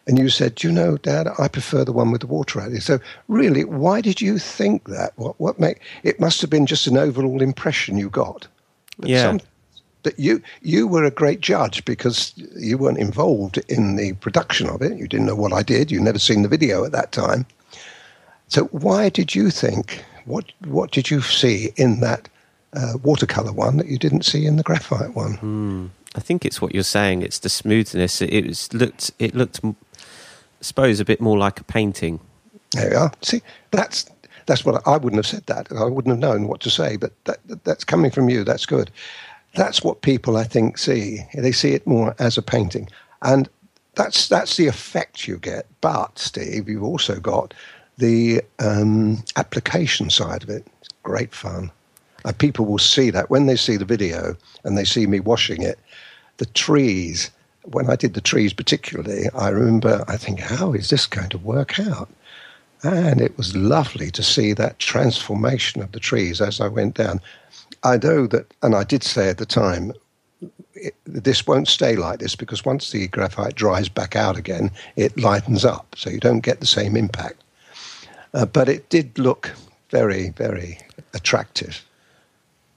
And 0.08 0.18
you 0.18 0.28
said, 0.28 0.64
you 0.64 0.72
know, 0.72 0.96
Dad, 0.96 1.28
I 1.38 1.46
prefer 1.46 1.84
the 1.84 1.92
one 1.92 2.10
with 2.10 2.22
the 2.22 2.26
water 2.26 2.60
added. 2.60 2.82
So, 2.82 2.98
really, 3.28 3.64
why 3.64 4.00
did 4.00 4.20
you 4.20 4.40
think 4.40 4.88
that? 4.88 5.12
What, 5.14 5.38
what 5.38 5.60
make 5.60 5.82
it 6.02 6.18
must 6.18 6.40
have 6.40 6.50
been 6.50 6.66
just 6.66 6.88
an 6.88 6.96
overall 6.96 7.40
impression 7.40 7.96
you 7.96 8.10
got. 8.10 8.48
yeah. 8.98 9.22
Some, 9.22 9.40
that 10.04 10.18
you 10.18 10.40
you 10.62 10.86
were 10.86 11.04
a 11.04 11.10
great 11.10 11.40
judge 11.40 11.84
because 11.84 12.32
you 12.56 12.78
weren't 12.78 12.98
involved 12.98 13.58
in 13.68 13.96
the 13.96 14.12
production 14.14 14.68
of 14.68 14.80
it. 14.82 14.96
You 14.96 15.08
didn't 15.08 15.26
know 15.26 15.34
what 15.34 15.52
I 15.52 15.62
did. 15.62 15.90
You 15.90 16.00
never 16.00 16.18
seen 16.18 16.42
the 16.42 16.48
video 16.48 16.84
at 16.84 16.92
that 16.92 17.12
time. 17.12 17.46
So 18.48 18.64
why 18.66 19.08
did 19.08 19.34
you 19.34 19.50
think 19.50 20.04
what 20.24 20.52
what 20.64 20.92
did 20.92 21.10
you 21.10 21.20
see 21.20 21.72
in 21.76 22.00
that 22.00 22.28
uh, 22.72 22.94
watercolor 23.02 23.52
one 23.52 23.76
that 23.78 23.88
you 23.88 23.98
didn't 23.98 24.24
see 24.24 24.46
in 24.46 24.56
the 24.56 24.62
graphite 24.62 25.14
one? 25.14 25.38
Mm, 25.38 25.90
I 26.14 26.20
think 26.20 26.44
it's 26.44 26.60
what 26.62 26.74
you're 26.74 26.82
saying. 26.82 27.22
It's 27.22 27.38
the 27.38 27.48
smoothness. 27.48 28.22
It, 28.22 28.32
it 28.32 28.46
was 28.46 28.72
looked. 28.72 29.10
It 29.18 29.34
looked, 29.34 29.60
I 29.64 29.74
suppose, 30.60 31.00
a 31.00 31.04
bit 31.04 31.20
more 31.20 31.38
like 31.38 31.60
a 31.60 31.64
painting. 31.64 32.20
There 32.72 32.90
we 32.90 32.96
are. 32.96 33.12
See, 33.22 33.42
that's 33.70 34.06
that's 34.46 34.64
what 34.64 34.86
I, 34.86 34.92
I 34.92 34.96
wouldn't 34.96 35.18
have 35.18 35.26
said 35.26 35.46
that. 35.46 35.70
I 35.72 35.84
wouldn't 35.84 36.12
have 36.12 36.18
known 36.18 36.48
what 36.48 36.60
to 36.60 36.70
say. 36.70 36.96
But 36.96 37.12
that, 37.24 37.38
that's 37.64 37.84
coming 37.84 38.10
from 38.10 38.28
you. 38.28 38.44
That's 38.44 38.66
good. 38.66 38.90
That's 39.54 39.82
what 39.82 40.02
people, 40.02 40.36
I 40.36 40.44
think, 40.44 40.78
see. 40.78 41.20
They 41.34 41.52
see 41.52 41.72
it 41.74 41.86
more 41.86 42.14
as 42.18 42.36
a 42.36 42.42
painting, 42.42 42.88
and 43.22 43.48
that's 43.94 44.28
that's 44.28 44.56
the 44.56 44.66
effect 44.66 45.28
you 45.28 45.38
get. 45.38 45.66
But 45.80 46.18
Steve, 46.18 46.68
you've 46.68 46.82
also 46.82 47.20
got 47.20 47.54
the 47.98 48.42
um, 48.58 49.22
application 49.36 50.10
side 50.10 50.42
of 50.42 50.50
it. 50.50 50.66
It's 50.80 50.88
great 51.02 51.34
fun. 51.34 51.70
And 52.24 52.36
people 52.38 52.64
will 52.64 52.78
see 52.78 53.10
that 53.10 53.30
when 53.30 53.46
they 53.46 53.56
see 53.56 53.76
the 53.76 53.84
video 53.84 54.36
and 54.64 54.76
they 54.76 54.84
see 54.84 55.06
me 55.06 55.20
washing 55.20 55.62
it. 55.62 55.78
The 56.38 56.46
trees, 56.46 57.30
when 57.64 57.88
I 57.90 57.96
did 57.96 58.14
the 58.14 58.20
trees 58.20 58.52
particularly, 58.52 59.28
I 59.34 59.50
remember 59.50 60.04
I 60.08 60.16
think, 60.16 60.40
how 60.40 60.72
is 60.72 60.90
this 60.90 61.06
going 61.06 61.28
to 61.30 61.38
work 61.38 61.78
out? 61.78 62.08
And 62.82 63.20
it 63.20 63.36
was 63.36 63.56
lovely 63.56 64.10
to 64.10 64.22
see 64.22 64.52
that 64.54 64.78
transformation 64.78 65.82
of 65.82 65.92
the 65.92 66.00
trees 66.00 66.40
as 66.40 66.60
I 66.60 66.68
went 66.68 66.94
down. 66.94 67.20
I 67.84 67.98
know 67.98 68.26
that, 68.28 68.52
and 68.62 68.74
I 68.74 68.82
did 68.82 69.02
say 69.02 69.28
at 69.28 69.38
the 69.38 69.46
time, 69.46 69.92
it, 70.74 70.94
this 71.04 71.46
won't 71.46 71.68
stay 71.68 71.96
like 71.96 72.18
this 72.18 72.34
because 72.34 72.64
once 72.64 72.90
the 72.90 73.08
graphite 73.08 73.54
dries 73.54 73.88
back 73.88 74.16
out 74.16 74.36
again, 74.36 74.70
it 74.96 75.18
lightens 75.18 75.64
up, 75.64 75.94
so 75.96 76.10
you 76.10 76.18
don't 76.18 76.40
get 76.40 76.60
the 76.60 76.66
same 76.66 76.96
impact. 76.96 77.42
Uh, 78.32 78.46
but 78.46 78.68
it 78.68 78.88
did 78.88 79.16
look 79.18 79.52
very, 79.90 80.30
very 80.30 80.78
attractive. 81.12 81.84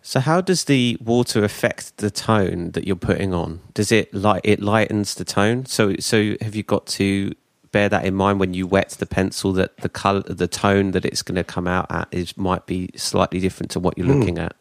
So, 0.03 0.19
how 0.19 0.39
does 0.39 0.65
the 0.65 0.97
water 1.03 1.43
affect 1.43 1.97
the 1.97 2.11
tone 2.11 2.71
that 2.71 2.85
you're 2.85 2.95
putting 2.95 3.33
on? 3.33 3.59
Does 3.73 3.91
it 3.91 4.13
light? 4.13 4.41
It 4.43 4.61
lightens 4.61 5.15
the 5.15 5.25
tone. 5.25 5.65
So, 5.65 5.95
so 5.99 6.35
have 6.39 6.55
you 6.55 6.63
got 6.63 6.85
to 6.87 7.33
bear 7.71 7.89
that 7.89 8.05
in 8.05 8.15
mind 8.15 8.39
when 8.39 8.53
you 8.53 8.65
wet 8.67 8.89
the 8.91 9.05
pencil 9.05 9.51
that 9.53 9.75
the 9.77 9.89
color, 9.89 10.21
the 10.21 10.47
tone 10.47 10.91
that 10.91 11.03
it's 11.03 11.21
going 11.21 11.35
to 11.35 11.43
come 11.43 11.67
out 11.67 11.87
at 11.91 12.07
is 12.11 12.37
might 12.37 12.65
be 12.65 12.89
slightly 12.95 13.39
different 13.39 13.71
to 13.71 13.79
what 13.79 13.97
you're 13.97 14.07
mm. 14.07 14.19
looking 14.19 14.37
at. 14.37 14.55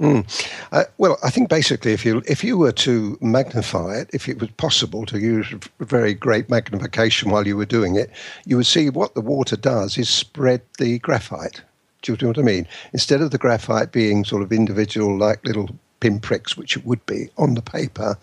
Mm. 0.00 0.26
Uh, 0.72 0.84
well, 0.98 1.16
I 1.22 1.30
think 1.30 1.48
basically, 1.48 1.92
if 1.92 2.04
you 2.04 2.22
if 2.26 2.42
you 2.42 2.58
were 2.58 2.72
to 2.72 3.16
magnify 3.20 3.98
it, 3.98 4.10
if 4.12 4.28
it 4.28 4.40
was 4.40 4.50
possible 4.52 5.06
to 5.06 5.18
use 5.18 5.46
very 5.78 6.12
great 6.14 6.50
magnification 6.50 7.30
while 7.30 7.46
you 7.46 7.56
were 7.56 7.66
doing 7.66 7.94
it, 7.94 8.10
you 8.44 8.56
would 8.56 8.66
see 8.66 8.90
what 8.90 9.14
the 9.14 9.20
water 9.20 9.56
does 9.56 9.98
is 9.98 10.08
spread 10.08 10.62
the 10.78 10.98
graphite. 10.98 11.60
Do 12.02 12.12
you 12.12 12.18
know 12.20 12.28
what 12.28 12.38
I 12.38 12.42
mean? 12.42 12.66
Instead 12.92 13.20
of 13.20 13.30
the 13.30 13.38
graphite 13.38 13.92
being 13.92 14.24
sort 14.24 14.42
of 14.42 14.52
individual, 14.52 15.16
like 15.16 15.46
little 15.46 15.68
pinpricks, 16.00 16.56
which 16.56 16.76
it 16.76 16.84
would 16.84 17.04
be 17.06 17.28
on 17.38 17.54
the 17.54 17.62
paper, 17.62 18.18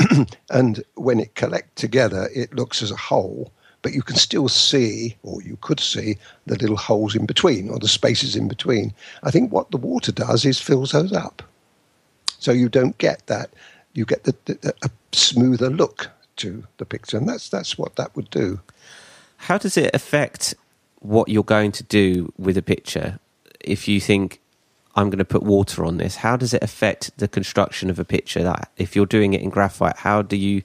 and 0.50 0.84
when 0.96 1.18
it 1.18 1.34
collect 1.34 1.76
together, 1.76 2.28
it 2.34 2.54
looks 2.54 2.82
as 2.82 2.90
a 2.90 2.96
whole 2.96 3.50
but 3.82 3.92
you 3.92 4.02
can 4.02 4.16
still 4.16 4.48
see, 4.48 5.16
or 5.22 5.42
you 5.42 5.58
could 5.60 5.80
see, 5.80 6.16
the 6.46 6.56
little 6.56 6.76
holes 6.76 7.14
in 7.14 7.26
between 7.26 7.68
or 7.68 7.78
the 7.78 7.88
spaces 7.88 8.36
in 8.36 8.48
between. 8.48 8.94
I 9.24 9.30
think 9.30 9.52
what 9.52 9.70
the 9.70 9.76
water 9.76 10.12
does 10.12 10.44
is 10.44 10.60
fills 10.60 10.92
those 10.92 11.12
up. 11.12 11.42
So 12.38 12.52
you 12.52 12.68
don't 12.68 12.96
get 12.98 13.26
that. 13.26 13.50
You 13.92 14.04
get 14.04 14.24
the, 14.24 14.34
the, 14.46 14.74
a 14.82 14.90
smoother 15.12 15.68
look 15.68 16.10
to 16.36 16.64
the 16.78 16.84
picture, 16.84 17.18
and 17.18 17.28
that's 17.28 17.48
that's 17.48 17.76
what 17.76 17.96
that 17.96 18.16
would 18.16 18.30
do. 18.30 18.60
How 19.36 19.58
does 19.58 19.76
it 19.76 19.94
affect 19.94 20.54
what 21.00 21.28
you're 21.28 21.42
going 21.42 21.72
to 21.72 21.82
do 21.82 22.32
with 22.38 22.56
a 22.56 22.62
picture? 22.62 23.18
If 23.60 23.86
you 23.86 24.00
think 24.00 24.40
I'm 24.94 25.10
going 25.10 25.18
to 25.18 25.24
put 25.24 25.42
water 25.42 25.84
on 25.84 25.98
this, 25.98 26.16
how 26.16 26.36
does 26.36 26.54
it 26.54 26.62
affect 26.62 27.16
the 27.18 27.28
construction 27.28 27.90
of 27.90 27.98
a 27.98 28.04
picture? 28.04 28.42
That 28.42 28.70
if 28.76 28.96
you're 28.96 29.06
doing 29.06 29.34
it 29.34 29.42
in 29.42 29.50
graphite, 29.50 29.98
how 29.98 30.22
do 30.22 30.36
you 30.36 30.62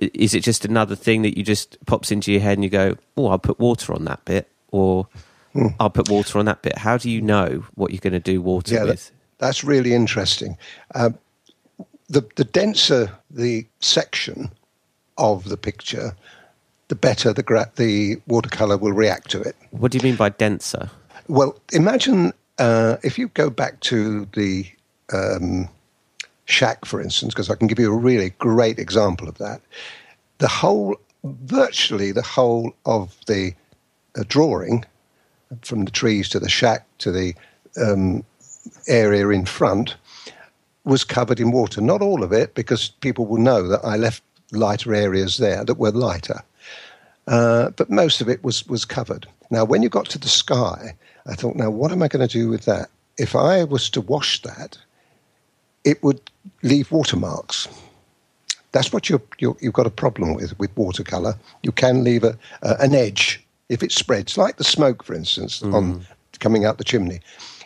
is 0.00 0.34
it 0.34 0.40
just 0.40 0.64
another 0.64 0.96
thing 0.96 1.22
that 1.22 1.36
you 1.36 1.44
just 1.44 1.78
pops 1.86 2.10
into 2.10 2.32
your 2.32 2.40
head 2.40 2.58
and 2.58 2.64
you 2.64 2.70
go, 2.70 2.96
oh, 3.16 3.28
I'll 3.28 3.38
put 3.38 3.58
water 3.58 3.92
on 3.92 4.04
that 4.06 4.24
bit, 4.24 4.48
or 4.70 5.08
hmm. 5.52 5.68
I'll 5.78 5.90
put 5.90 6.08
water 6.08 6.38
on 6.38 6.46
that 6.46 6.62
bit? 6.62 6.78
How 6.78 6.96
do 6.96 7.10
you 7.10 7.20
know 7.20 7.64
what 7.74 7.92
you're 7.92 8.00
going 8.00 8.12
to 8.12 8.20
do 8.20 8.40
water 8.40 8.74
yeah, 8.74 8.84
with? 8.84 9.08
That, 9.08 9.46
that's 9.46 9.64
really 9.64 9.94
interesting. 9.94 10.56
Um, 10.94 11.18
the 12.08 12.28
the 12.36 12.44
denser 12.44 13.10
the 13.30 13.66
section 13.80 14.50
of 15.18 15.44
the 15.44 15.56
picture, 15.56 16.14
the 16.88 16.94
better 16.94 17.32
the 17.32 17.42
gra- 17.42 17.72
the 17.76 18.16
watercolor 18.26 18.76
will 18.76 18.92
react 18.92 19.30
to 19.30 19.40
it. 19.40 19.56
What 19.70 19.92
do 19.92 19.98
you 19.98 20.02
mean 20.02 20.16
by 20.16 20.30
denser? 20.30 20.90
Well, 21.28 21.58
imagine 21.72 22.32
uh, 22.58 22.96
if 23.02 23.18
you 23.18 23.28
go 23.28 23.50
back 23.50 23.80
to 23.80 24.26
the 24.34 24.66
um, 25.12 25.68
shack, 26.52 26.84
for 26.84 27.00
instance, 27.00 27.34
because 27.34 27.50
I 27.50 27.56
can 27.56 27.66
give 27.66 27.78
you 27.78 27.92
a 27.92 27.96
really 27.96 28.30
great 28.38 28.78
example 28.78 29.28
of 29.28 29.38
that. 29.38 29.60
The 30.38 30.48
whole, 30.48 30.96
virtually 31.24 32.12
the 32.12 32.22
whole 32.22 32.72
of 32.84 33.16
the 33.26 33.54
uh, 34.18 34.24
drawing, 34.28 34.84
from 35.62 35.84
the 35.84 35.90
trees 35.90 36.28
to 36.30 36.40
the 36.40 36.48
shack 36.48 36.86
to 36.98 37.10
the 37.12 37.34
um, 37.76 38.24
area 38.86 39.28
in 39.28 39.46
front, 39.46 39.96
was 40.84 41.04
covered 41.04 41.40
in 41.40 41.52
water. 41.52 41.80
Not 41.80 42.02
all 42.02 42.22
of 42.22 42.32
it, 42.32 42.54
because 42.54 42.88
people 43.00 43.26
will 43.26 43.38
know 43.40 43.68
that 43.68 43.84
I 43.84 43.96
left 43.96 44.22
lighter 44.50 44.94
areas 44.94 45.36
there 45.38 45.64
that 45.64 45.78
were 45.78 45.90
lighter. 45.90 46.42
Uh, 47.26 47.70
but 47.70 47.88
most 47.88 48.20
of 48.20 48.28
it 48.28 48.42
was, 48.42 48.66
was 48.66 48.84
covered. 48.84 49.26
Now, 49.50 49.64
when 49.64 49.82
you 49.82 49.88
got 49.88 50.06
to 50.10 50.18
the 50.18 50.28
sky, 50.28 50.94
I 51.26 51.34
thought, 51.34 51.56
now 51.56 51.70
what 51.70 51.92
am 51.92 52.02
I 52.02 52.08
going 52.08 52.26
to 52.26 52.38
do 52.38 52.48
with 52.48 52.64
that? 52.64 52.88
If 53.16 53.36
I 53.36 53.64
was 53.64 53.88
to 53.90 54.00
wash 54.00 54.42
that, 54.42 54.78
it 55.84 56.02
would 56.02 56.20
leave 56.62 56.90
watermarks. 56.90 57.68
That's 58.72 58.92
what 58.92 59.10
you 59.10 59.20
have 59.40 59.72
got 59.72 59.86
a 59.86 59.90
problem 59.90 60.34
with 60.34 60.58
with 60.58 60.74
watercolor. 60.76 61.34
You 61.62 61.72
can 61.72 62.04
leave 62.04 62.24
a, 62.24 62.38
uh, 62.62 62.76
an 62.80 62.94
edge 62.94 63.44
if 63.68 63.82
it 63.82 63.92
spreads, 63.92 64.38
like 64.38 64.56
the 64.56 64.64
smoke, 64.64 65.02
for 65.02 65.14
instance, 65.14 65.60
mm. 65.60 65.74
on 65.74 66.06
coming 66.40 66.64
out 66.64 66.78
the 66.78 66.84
chimney. 66.84 67.20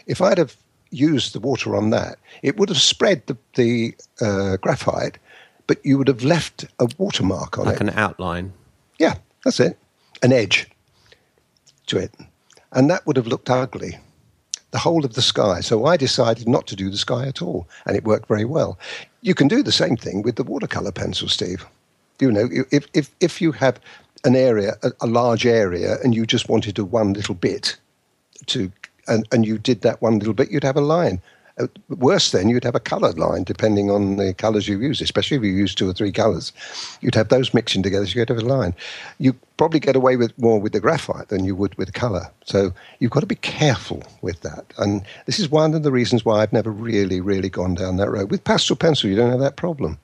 If 0.06 0.20
I'd 0.20 0.38
have 0.38 0.56
used 0.90 1.32
the 1.32 1.40
water 1.40 1.76
on 1.76 1.90
that, 1.90 2.18
it 2.42 2.56
would 2.56 2.68
have 2.68 2.80
spread 2.80 3.26
the, 3.26 3.36
the 3.54 3.94
uh, 4.20 4.56
graphite, 4.58 5.18
but 5.66 5.84
you 5.84 5.98
would 5.98 6.08
have 6.08 6.24
left 6.24 6.64
a 6.78 6.88
watermark 6.98 7.58
on 7.58 7.66
like 7.66 7.80
it, 7.80 7.84
like 7.84 7.92
an 7.92 7.98
outline. 7.98 8.52
Yeah, 8.98 9.14
that's 9.44 9.60
it, 9.60 9.78
an 10.22 10.32
edge 10.32 10.68
to 11.86 11.98
it, 11.98 12.12
and 12.72 12.90
that 12.90 13.06
would 13.06 13.16
have 13.16 13.26
looked 13.26 13.50
ugly 13.50 13.98
the 14.76 14.80
whole 14.80 15.06
of 15.06 15.14
the 15.14 15.22
sky. 15.22 15.62
So 15.62 15.86
I 15.86 15.96
decided 15.96 16.46
not 16.46 16.66
to 16.66 16.76
do 16.76 16.90
the 16.90 16.98
sky 16.98 17.26
at 17.26 17.40
all, 17.40 17.66
and 17.86 17.96
it 17.96 18.04
worked 18.04 18.28
very 18.28 18.44
well. 18.44 18.78
You 19.22 19.34
can 19.34 19.48
do 19.48 19.62
the 19.62 19.72
same 19.72 19.96
thing 19.96 20.20
with 20.20 20.36
the 20.36 20.44
watercolor 20.44 20.92
pencil, 20.92 21.28
Steve. 21.28 21.64
You 22.20 22.30
know, 22.30 22.50
if 22.70 22.86
if 22.92 23.06
if 23.20 23.40
you 23.40 23.52
have 23.52 23.80
an 24.24 24.36
area, 24.36 24.74
a, 24.82 24.92
a 25.00 25.06
large 25.06 25.46
area, 25.46 25.96
and 26.04 26.14
you 26.14 26.26
just 26.26 26.50
wanted 26.50 26.76
to 26.76 26.84
one 26.84 27.14
little 27.14 27.34
bit 27.34 27.78
to, 28.46 28.70
and, 29.08 29.26
and 29.32 29.46
you 29.46 29.56
did 29.56 29.80
that 29.80 30.02
one 30.02 30.18
little 30.18 30.34
bit, 30.34 30.50
you'd 30.50 30.70
have 30.70 30.76
a 30.76 30.88
line. 30.96 31.22
Uh, 31.58 31.66
worse 31.88 32.32
then, 32.32 32.48
you'd 32.50 32.64
have 32.64 32.74
a 32.74 32.80
coloured 32.80 33.18
line 33.18 33.42
depending 33.42 33.90
on 33.90 34.16
the 34.16 34.34
colours 34.34 34.68
you 34.68 34.78
use, 34.78 35.00
especially 35.00 35.38
if 35.38 35.42
you 35.42 35.52
use 35.52 35.74
two 35.74 35.88
or 35.88 35.92
three 35.94 36.12
colours. 36.12 36.52
You'd 37.00 37.14
have 37.14 37.30
those 37.30 37.54
mixing 37.54 37.82
together, 37.82 38.06
so 38.06 38.18
you'd 38.18 38.28
have 38.28 38.38
a 38.38 38.42
line. 38.42 38.74
You 39.18 39.34
probably 39.56 39.80
get 39.80 39.96
away 39.96 40.16
with 40.16 40.38
more 40.38 40.60
with 40.60 40.72
the 40.72 40.80
graphite 40.80 41.28
than 41.28 41.44
you 41.44 41.54
would 41.54 41.76
with 41.78 41.94
colour. 41.94 42.30
So 42.44 42.72
you've 42.98 43.10
got 43.10 43.20
to 43.20 43.26
be 43.26 43.36
careful 43.36 44.02
with 44.20 44.42
that. 44.42 44.66
And 44.76 45.02
this 45.24 45.38
is 45.38 45.50
one 45.50 45.72
of 45.72 45.82
the 45.82 45.92
reasons 45.92 46.24
why 46.24 46.42
I've 46.42 46.52
never 46.52 46.70
really, 46.70 47.20
really 47.22 47.48
gone 47.48 47.74
down 47.74 47.96
that 47.96 48.10
road. 48.10 48.30
With 48.30 48.44
pastel 48.44 48.76
pencil, 48.76 49.08
you 49.08 49.16
don't 49.16 49.30
have 49.30 49.40
that 49.40 49.56
problem. 49.56 49.98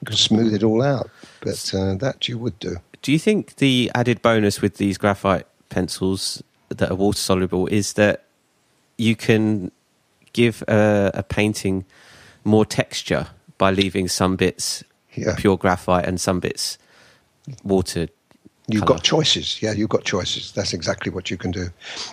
You 0.00 0.06
can 0.06 0.16
smooth 0.16 0.54
it 0.54 0.64
all 0.64 0.82
out, 0.82 1.10
but 1.40 1.72
uh, 1.74 1.94
that 1.96 2.26
you 2.26 2.38
would 2.38 2.58
do. 2.58 2.76
Do 3.02 3.12
you 3.12 3.18
think 3.18 3.56
the 3.56 3.90
added 3.94 4.22
bonus 4.22 4.60
with 4.60 4.76
these 4.78 4.98
graphite 4.98 5.46
pencils 5.68 6.42
that 6.68 6.90
are 6.90 6.94
water 6.94 7.18
soluble 7.18 7.66
is 7.66 7.94
that 7.94 8.24
you 8.96 9.14
can 9.14 9.70
give 10.32 10.62
a, 10.68 11.10
a 11.14 11.22
painting 11.22 11.84
more 12.44 12.64
texture 12.64 13.28
by 13.58 13.70
leaving 13.70 14.08
some 14.08 14.36
bits 14.36 14.82
yeah. 15.14 15.34
pure 15.36 15.56
graphite 15.56 16.06
and 16.06 16.20
some 16.20 16.40
bits 16.40 16.78
watered. 17.64 18.10
You've 18.68 18.86
got 18.86 19.02
choices. 19.02 19.60
Yeah, 19.60 19.72
you've 19.72 19.88
got 19.88 20.04
choices. 20.04 20.52
That's 20.52 20.72
exactly 20.72 21.10
what 21.10 21.30
you 21.30 21.36
can 21.36 21.50
do. 21.50 21.66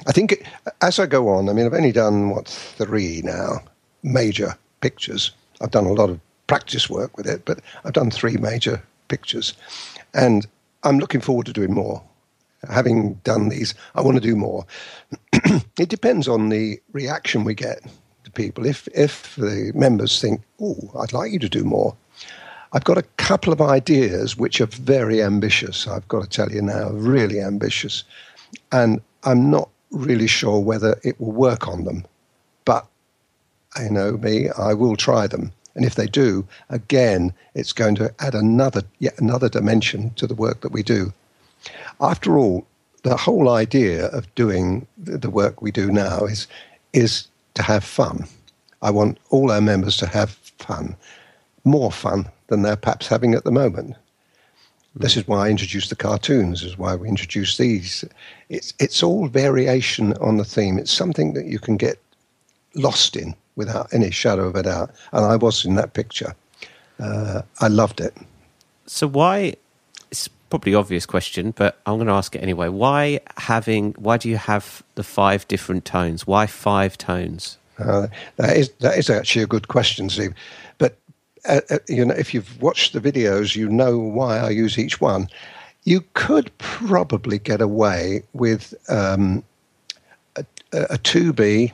I 0.07 0.11
think 0.11 0.43
as 0.81 0.97
I 0.97 1.05
go 1.05 1.29
on, 1.29 1.49
I 1.49 1.53
mean, 1.53 1.67
I've 1.67 1.73
only 1.73 1.91
done, 1.91 2.31
what, 2.31 2.47
three 2.47 3.21
now 3.23 3.59
major 4.01 4.57
pictures. 4.81 5.31
I've 5.61 5.71
done 5.71 5.85
a 5.85 5.93
lot 5.93 6.09
of 6.09 6.19
practice 6.47 6.89
work 6.89 7.15
with 7.15 7.27
it, 7.27 7.45
but 7.45 7.59
I've 7.85 7.93
done 7.93 8.09
three 8.09 8.37
major 8.37 8.81
pictures. 9.07 9.53
And 10.13 10.47
I'm 10.83 10.97
looking 10.97 11.21
forward 11.21 11.45
to 11.45 11.53
doing 11.53 11.73
more. 11.73 12.01
Having 12.69 13.15
done 13.23 13.49
these, 13.49 13.75
I 13.93 14.01
want 14.01 14.15
to 14.15 14.21
do 14.21 14.35
more. 14.35 14.65
it 15.33 15.89
depends 15.89 16.27
on 16.27 16.49
the 16.49 16.79
reaction 16.91 17.43
we 17.43 17.53
get 17.53 17.81
to 18.27 18.31
people 18.31 18.65
if 18.65 18.87
if 18.93 19.35
the 19.35 19.71
members 19.73 20.19
think, 20.21 20.41
"Oh, 20.61 20.91
I'd 20.99 21.13
like 21.13 21.31
you 21.31 21.39
to 21.39 21.49
do 21.49 21.63
more," 21.63 21.95
I've 22.73 22.83
got 22.83 22.97
a 22.97 23.09
couple 23.27 23.53
of 23.53 23.61
ideas 23.61 24.37
which 24.37 24.59
are 24.61 24.67
very 24.67 25.23
ambitious. 25.23 25.87
I've 25.87 26.07
got 26.07 26.23
to 26.23 26.29
tell 26.29 26.51
you 26.51 26.61
now, 26.61 26.89
really 26.89 27.39
ambitious, 27.41 28.03
and 28.71 29.01
I'm 29.23 29.49
not 29.49 29.69
really 29.91 30.27
sure 30.27 30.59
whether 30.59 30.99
it 31.03 31.19
will 31.19 31.31
work 31.31 31.67
on 31.67 31.85
them. 31.85 32.05
But 32.65 32.85
I 33.75 33.87
know 33.87 34.17
me, 34.17 34.49
I 34.49 34.73
will 34.73 34.97
try 34.97 35.27
them. 35.27 35.53
And 35.75 35.85
if 35.85 35.95
they 35.95 36.07
do, 36.07 36.45
again, 36.69 37.33
it's 37.53 37.71
going 37.71 37.95
to 37.95 38.13
add 38.19 38.35
another 38.35 38.83
yet 38.99 39.17
another 39.19 39.49
dimension 39.49 40.11
to 40.15 40.27
the 40.27 40.35
work 40.35 40.61
that 40.61 40.73
we 40.73 40.83
do. 40.83 41.13
After 42.01 42.37
all, 42.37 42.67
the 43.03 43.17
whole 43.25 43.47
idea 43.47 44.07
of 44.07 44.33
doing 44.35 44.87
the 44.97 45.29
work 45.29 45.61
we 45.61 45.71
do 45.71 45.91
now 45.91 46.25
is 46.25 46.47
is 46.93 47.27
to 47.57 47.63
have 47.63 47.83
fun. 47.83 48.25
I 48.81 48.91
want 48.91 49.17
all 49.31 49.51
our 49.51 49.61
members 49.61 49.97
to 49.97 50.07
have 50.07 50.31
fun, 50.59 50.95
more 51.63 51.91
fun 51.91 52.29
than 52.47 52.61
they're 52.61 52.75
perhaps 52.75 53.07
having 53.07 53.33
at 53.33 53.43
the 53.43 53.51
moment. 53.51 53.95
This 54.95 55.17
is 55.17 55.27
why 55.27 55.45
I 55.45 55.49
introduced 55.49 55.89
the 55.89 55.95
cartoons. 55.95 56.61
This 56.61 56.71
is 56.71 56.77
why 56.77 56.95
we 56.95 57.07
introduced 57.07 57.57
these. 57.57 58.05
It's 58.49 58.73
it's 58.79 59.03
all 59.03 59.27
variation 59.27 60.13
on 60.17 60.37
the 60.37 60.45
theme. 60.45 60.79
It's 60.79 60.93
something 60.93 61.33
that 61.33 61.45
you 61.45 61.59
can 61.59 61.77
get 61.77 61.97
lost 62.73 63.15
in 63.15 63.35
without 63.55 63.93
any 63.93 64.11
shadow 64.11 64.47
of 64.47 64.55
a 64.55 64.63
doubt. 64.63 64.91
And 65.11 65.25
I 65.25 65.35
was 65.35 65.65
in 65.65 65.75
that 65.75 65.93
picture. 65.93 66.35
Uh, 66.99 67.41
I 67.59 67.67
loved 67.67 67.99
it. 68.01 68.15
So 68.85 69.07
why? 69.07 69.55
Probably 70.49 70.73
obvious 70.73 71.05
question, 71.05 71.51
but 71.51 71.79
I'm 71.85 71.95
going 71.95 72.07
to 72.07 72.13
ask 72.13 72.33
it 72.35 72.39
anyway. 72.39 72.69
Why 72.69 73.19
having? 73.37 73.93
Why 73.93 74.17
do 74.17 74.29
you 74.29 74.37
have 74.37 74.81
the 74.95 75.03
five 75.03 75.47
different 75.47 75.83
tones? 75.83 76.25
Why 76.25 76.47
five 76.47 76.97
tones? 76.97 77.57
Uh, 77.79 78.07
that 78.37 78.55
is 78.55 78.69
that 78.79 78.97
is 78.97 79.09
actually 79.09 79.43
a 79.43 79.47
good 79.47 79.67
question, 79.67 80.09
Steve. 80.09 80.33
But 80.77 80.97
uh, 81.47 81.61
uh, 81.69 81.79
you 81.87 82.05
know, 82.05 82.13
if 82.13 82.33
you've 82.33 82.61
watched 82.61 82.93
the 82.93 83.01
videos, 83.01 83.55
you 83.55 83.69
know 83.69 83.97
why 83.97 84.37
I 84.39 84.49
use 84.49 84.77
each 84.77 84.99
one. 85.01 85.27
You 85.83 86.03
could 86.13 86.55
probably 86.57 87.39
get 87.39 87.61
away 87.61 88.23
with 88.33 88.73
um, 88.89 89.43
a, 90.35 90.45
a 90.73 90.97
2B, 90.97 91.71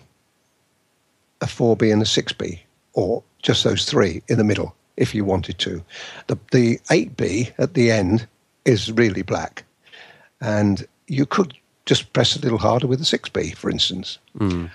a 1.42 1.46
4B, 1.46 1.92
and 1.92 2.02
a 2.02 2.06
6B, 2.06 2.60
or 2.94 3.24
just 3.42 3.64
those 3.64 3.86
three 3.86 4.22
in 4.28 4.38
the 4.38 4.44
middle, 4.44 4.76
if 4.98 5.16
you 5.16 5.26
wanted 5.26 5.58
to. 5.60 5.84
The, 6.28 6.38
the 6.52 6.78
8B 6.90 7.54
at 7.58 7.74
the 7.74 7.90
end 7.90 8.28
is 8.66 8.92
really 8.92 9.22
black. 9.22 9.64
And 10.42 10.86
you 11.08 11.26
could 11.26 11.54
just 11.86 12.14
press 12.14 12.36
a 12.36 12.40
little 12.40 12.58
harder 12.58 12.88
with 12.88 13.02
a 13.02 13.04
6B, 13.04 13.56
for 13.56 13.70
instance. 13.70 14.18
Mm. 14.38 14.70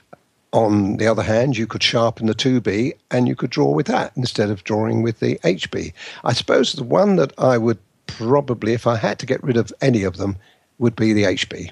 On 0.52 0.97
the 0.97 1.07
other 1.07 1.23
hand, 1.23 1.57
you 1.59 1.66
could 1.66 1.83
sharpen 1.83 2.26
the 2.26 2.35
2B 2.35 2.92
and 3.11 3.28
you 3.28 3.37
could 3.37 3.50
draw 3.50 3.71
with 3.71 3.87
that 3.87 4.12
instead 4.16 4.50
of 4.50 4.64
drawing 4.64 5.02
with 5.02 5.21
the 5.21 5.38
HB. 5.45 5.92
I 6.25 6.33
suppose 6.33 6.73
the 6.73 6.85
one 6.85 7.16
that 7.16 7.33
I 7.38 7.59
would 7.59 7.78
probably, 8.07 8.73
if 8.73 8.87
I 8.87 8.97
had 8.97 9.18
to 9.18 9.26
get 9.26 9.42
rid 9.42 9.57
of 9.57 9.73
any 9.80 10.04
of 10.04 10.16
them, 10.16 10.37
would 10.78 10.97
be 10.97 11.12
the 11.12 11.25
HB. 11.25 11.71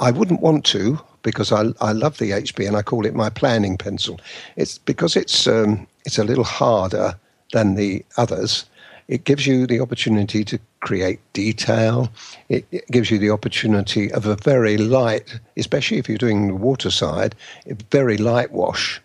I 0.00 0.10
wouldn't 0.10 0.40
want 0.40 0.64
to 0.66 1.00
because 1.22 1.52
I, 1.52 1.66
I 1.80 1.92
love 1.92 2.18
the 2.18 2.30
HB 2.30 2.66
and 2.66 2.76
I 2.76 2.82
call 2.82 3.06
it 3.06 3.14
my 3.14 3.30
planning 3.30 3.78
pencil. 3.78 4.20
It's 4.56 4.78
because 4.78 5.14
it's 5.14 5.46
um, 5.46 5.86
it's 6.04 6.18
a 6.18 6.24
little 6.24 6.44
harder 6.44 7.14
than 7.52 7.74
the 7.74 8.04
others. 8.16 8.64
It 9.08 9.24
gives 9.24 9.46
you 9.46 9.66
the 9.66 9.80
opportunity 9.80 10.44
to 10.44 10.58
create 10.80 11.20
detail. 11.32 12.10
It, 12.48 12.66
it, 12.70 12.86
gives 12.90 13.10
you 13.10 13.18
the 13.18 13.30
opportunity 13.30 14.12
of 14.12 14.26
a 14.26 14.36
very 14.36 14.76
light, 14.78 15.40
especially 15.56 15.98
if 15.98 16.08
you're 16.08 16.18
doing 16.18 16.48
the 16.48 16.54
water 16.54 16.90
side, 16.90 17.34
a 17.66 17.74
very 17.90 18.16
light 18.16 18.52
wash 18.52 19.00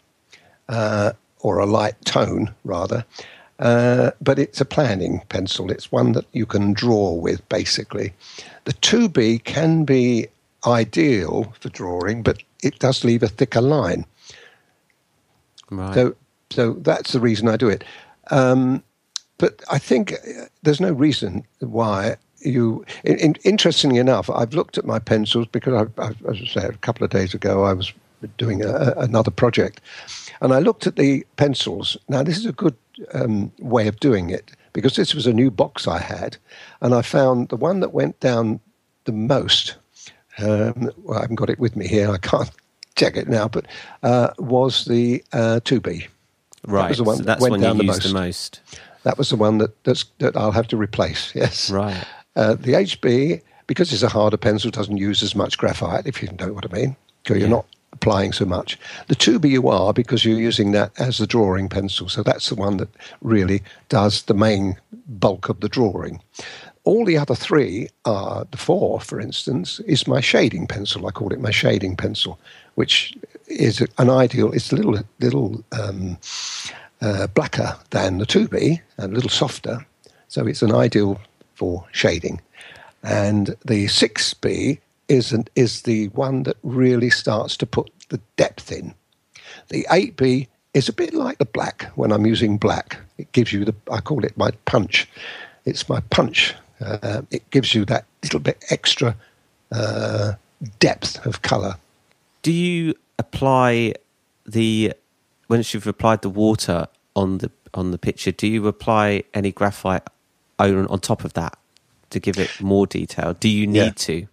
uh, 0.70 1.14
or 1.40 1.60
a 1.60 1.66
light 1.66 1.96
tone 2.06 2.54
rather. 2.64 3.06
Uh, 3.60 4.12
but 4.22 4.38
it's 4.38 4.62
a 4.62 4.66
planning 4.66 5.22
pencil. 5.30 5.72
It's 5.72 5.92
one 5.92 6.12
that 6.12 6.26
you 6.32 6.46
can 6.46 6.74
draw 6.74 7.14
with 7.14 7.48
basically. 7.50 8.14
The 8.66 8.74
2B 8.74 9.44
can 9.44 9.84
be 9.84 10.28
ideal 10.66 11.54
for 11.60 11.70
drawing, 11.70 12.22
but 12.22 12.44
it 12.62 12.80
does 12.80 13.04
leave 13.04 13.24
a 13.24 13.28
thicker 13.28 13.62
line. 13.62 14.06
Right. 15.70 15.94
So, 15.94 16.16
so 16.50 16.74
that's 16.74 17.14
the 17.14 17.20
reason 17.20 17.48
I 17.48 17.58
do 17.58 17.70
it. 17.70 17.84
Um, 18.30 18.84
but 19.38 19.64
I 19.72 19.78
think 19.80 20.14
uh, 20.14 20.46
there's 20.64 20.82
no 20.82 20.92
reason 20.92 21.46
why 21.60 22.18
you. 22.40 22.86
In, 23.04 23.18
in, 23.20 23.36
interestingly 23.44 24.00
enough, 24.00 24.30
I've 24.30 24.54
looked 24.54 24.78
at 24.78 24.86
my 24.86 25.00
pencils 25.00 25.48
because, 25.48 25.74
I, 25.74 26.02
I, 26.02 26.10
as 26.30 26.42
I 26.42 26.48
said 26.48 26.70
a 26.74 26.78
couple 26.78 27.04
of 27.04 27.12
days 27.12 27.34
ago, 27.34 27.64
I 27.64 27.74
was 27.74 27.94
doing 28.38 28.64
a, 28.64 28.94
another 28.98 29.32
project, 29.32 29.82
and 30.42 30.54
I 30.54 30.60
looked 30.60 30.88
at 30.88 30.96
the 30.96 31.26
pencils. 31.36 31.98
Now, 32.08 32.24
this 32.24 32.38
is 32.38 32.46
a 32.46 32.52
good 32.52 32.76
um, 33.14 33.52
way 33.60 33.88
of 33.88 34.00
doing 34.00 34.30
it 34.30 34.52
because 34.74 34.96
this 34.96 35.14
was 35.14 35.28
a 35.28 35.34
new 35.34 35.52
box 35.52 35.88
I 35.88 36.00
had, 36.00 36.38
and 36.82 36.94
I 36.94 37.02
found 37.02 37.50
the 37.50 37.58
one 37.58 37.80
that 37.82 37.94
went 37.94 38.20
down 38.20 38.60
the 39.06 39.12
most. 39.12 39.76
Um, 40.40 40.92
well, 40.98 41.18
I 41.18 41.22
haven't 41.22 41.36
got 41.36 41.50
it 41.50 41.60
with 41.60 41.76
me 41.76 41.88
here. 41.88 42.12
I 42.12 42.18
can't 42.18 42.52
check 42.96 43.18
it 43.18 43.28
now, 43.28 43.48
but 43.48 43.66
uh, 44.04 44.30
was 44.38 44.86
the 44.86 45.24
uh, 45.34 45.60
2B. 45.64 46.08
Right. 46.66 46.82
That 46.82 46.90
was 46.90 46.98
the 46.98 47.04
one 47.04 47.18
so 47.18 47.24
that's 47.24 47.44
that 47.44 47.52
went 47.52 47.64
down 47.64 47.78
the 47.78 47.84
most. 47.84 48.04
the 48.04 48.14
most. 48.14 48.62
That 49.08 49.18
was 49.18 49.30
the 49.30 49.38
one 49.38 49.58
that 49.60 49.82
that's, 49.86 50.04
that 50.20 50.36
I'll 50.36 50.52
have 50.52 50.68
to 50.68 50.78
replace. 50.78 51.34
Yes. 51.42 51.72
Right. 51.72 52.04
Uh, 52.36 52.56
the 52.56 52.74
HB, 52.74 53.42
because 53.66 53.94
it's 53.94 54.04
a 54.04 54.10
harder 54.10 54.36
pencil, 54.36 54.70
doesn't 54.70 54.98
use 54.98 55.24
as 55.24 55.34
much 55.34 55.58
graphite. 55.58 56.06
If 56.06 56.22
you 56.22 56.30
know 56.38 56.52
what 56.52 56.66
I 56.70 56.76
mean, 56.78 56.98
because 57.24 57.40
you're 57.40 57.48
not 57.48 57.66
applying 57.94 58.34
so 58.34 58.44
much. 58.44 58.78
The 59.08 59.16
2B 59.16 59.50
you 59.50 59.70
are 59.70 59.94
because 59.94 60.26
you're 60.26 60.38
using 60.38 60.74
that 60.74 60.92
as 61.00 61.20
the 61.20 61.26
drawing 61.26 61.70
pencil. 61.70 62.10
So 62.10 62.22
that's 62.22 62.50
the 62.50 62.56
one 62.56 62.78
that 62.78 62.90
really 63.22 63.64
does 63.88 64.24
the 64.24 64.34
main 64.34 64.76
bulk 65.08 65.48
of 65.48 65.62
the 65.62 65.70
drawing. 65.70 66.22
All 66.84 67.06
the 67.06 67.18
other 67.18 67.36
three 67.36 67.88
are 68.04 68.46
the 68.52 68.58
four, 68.58 69.00
for 69.00 69.22
instance, 69.22 69.80
is 69.82 70.06
my 70.06 70.20
shading 70.20 70.68
pencil. 70.68 71.08
I 71.08 71.12
call 71.12 71.32
it 71.32 71.40
my 71.40 71.52
shading 71.52 71.96
pencil, 71.96 72.40
which 72.76 73.18
is 73.48 73.82
an 73.98 74.10
ideal. 74.10 74.52
It's 74.52 74.72
a 74.72 74.76
little 74.76 75.00
little 75.20 75.64
um, 75.72 76.18
uh, 77.02 77.28
blacker 77.28 77.78
than 77.92 78.18
the 78.18 78.26
2B 78.26 78.82
and 78.98 79.12
a 79.12 79.16
little 79.16 79.30
softer. 79.30 79.86
So 80.28 80.46
it's 80.46 80.62
an 80.62 80.74
ideal 80.74 81.20
for 81.56 81.86
shading. 81.92 82.42
And 83.04 83.56
the 83.66 83.86
6B 83.86 84.80
is, 85.08 85.32
an, 85.32 85.46
is 85.56 85.84
the 85.84 86.08
one 86.10 86.44
that 86.44 86.58
really 86.64 87.10
starts 87.10 87.56
to 87.58 87.66
put 87.66 87.90
the 88.10 88.20
depth 88.36 88.72
in. 88.72 88.94
The 89.70 89.86
8B 89.90 90.48
is 90.74 90.90
a 90.90 90.94
bit 90.94 91.14
like 91.14 91.38
the 91.38 91.46
black 91.46 91.86
when 91.96 92.12
I'm 92.12 92.26
using 92.26 92.58
black. 92.58 92.98
It 93.18 93.32
gives 93.32 93.54
you 93.54 93.66
the, 93.66 93.76
I 93.92 94.02
call 94.02 94.24
it 94.24 94.38
my 94.38 94.52
punch. 94.66 95.08
It's 95.66 95.88
my 95.90 96.02
punch. 96.10 96.54
Uh, 96.80 97.22
it 97.32 97.50
gives 97.50 97.74
you 97.74 97.86
that 97.86 98.06
little 98.24 98.40
bit 98.40 98.64
extra 98.70 99.16
uh, 99.72 100.34
depth 100.80 101.26
of 101.26 101.42
colour. 101.42 101.76
Do 102.42 102.52
you 102.52 102.94
apply 103.18 103.96
the 104.46 104.94
once 105.50 105.74
you've 105.74 105.88
applied 105.88 106.22
the 106.22 106.30
water 106.30 106.88
on 107.16 107.40
the 107.40 107.52
on 107.74 107.92
the 107.92 107.98
picture, 107.98 108.32
do 108.32 108.48
you 108.48 108.68
apply 108.68 109.24
any 109.34 109.52
graphite 109.52 110.04
on, 110.60 110.88
on 110.88 111.00
top 111.00 111.24
of 111.24 111.34
that 111.34 111.58
to 112.10 112.20
give 112.20 112.38
it 112.38 112.62
more 112.62 112.88
detail? 112.88 113.34
Do 113.34 113.50
you 113.50 113.68
need 113.68 113.80
yeah. 113.80 113.92
to? 113.92 114.28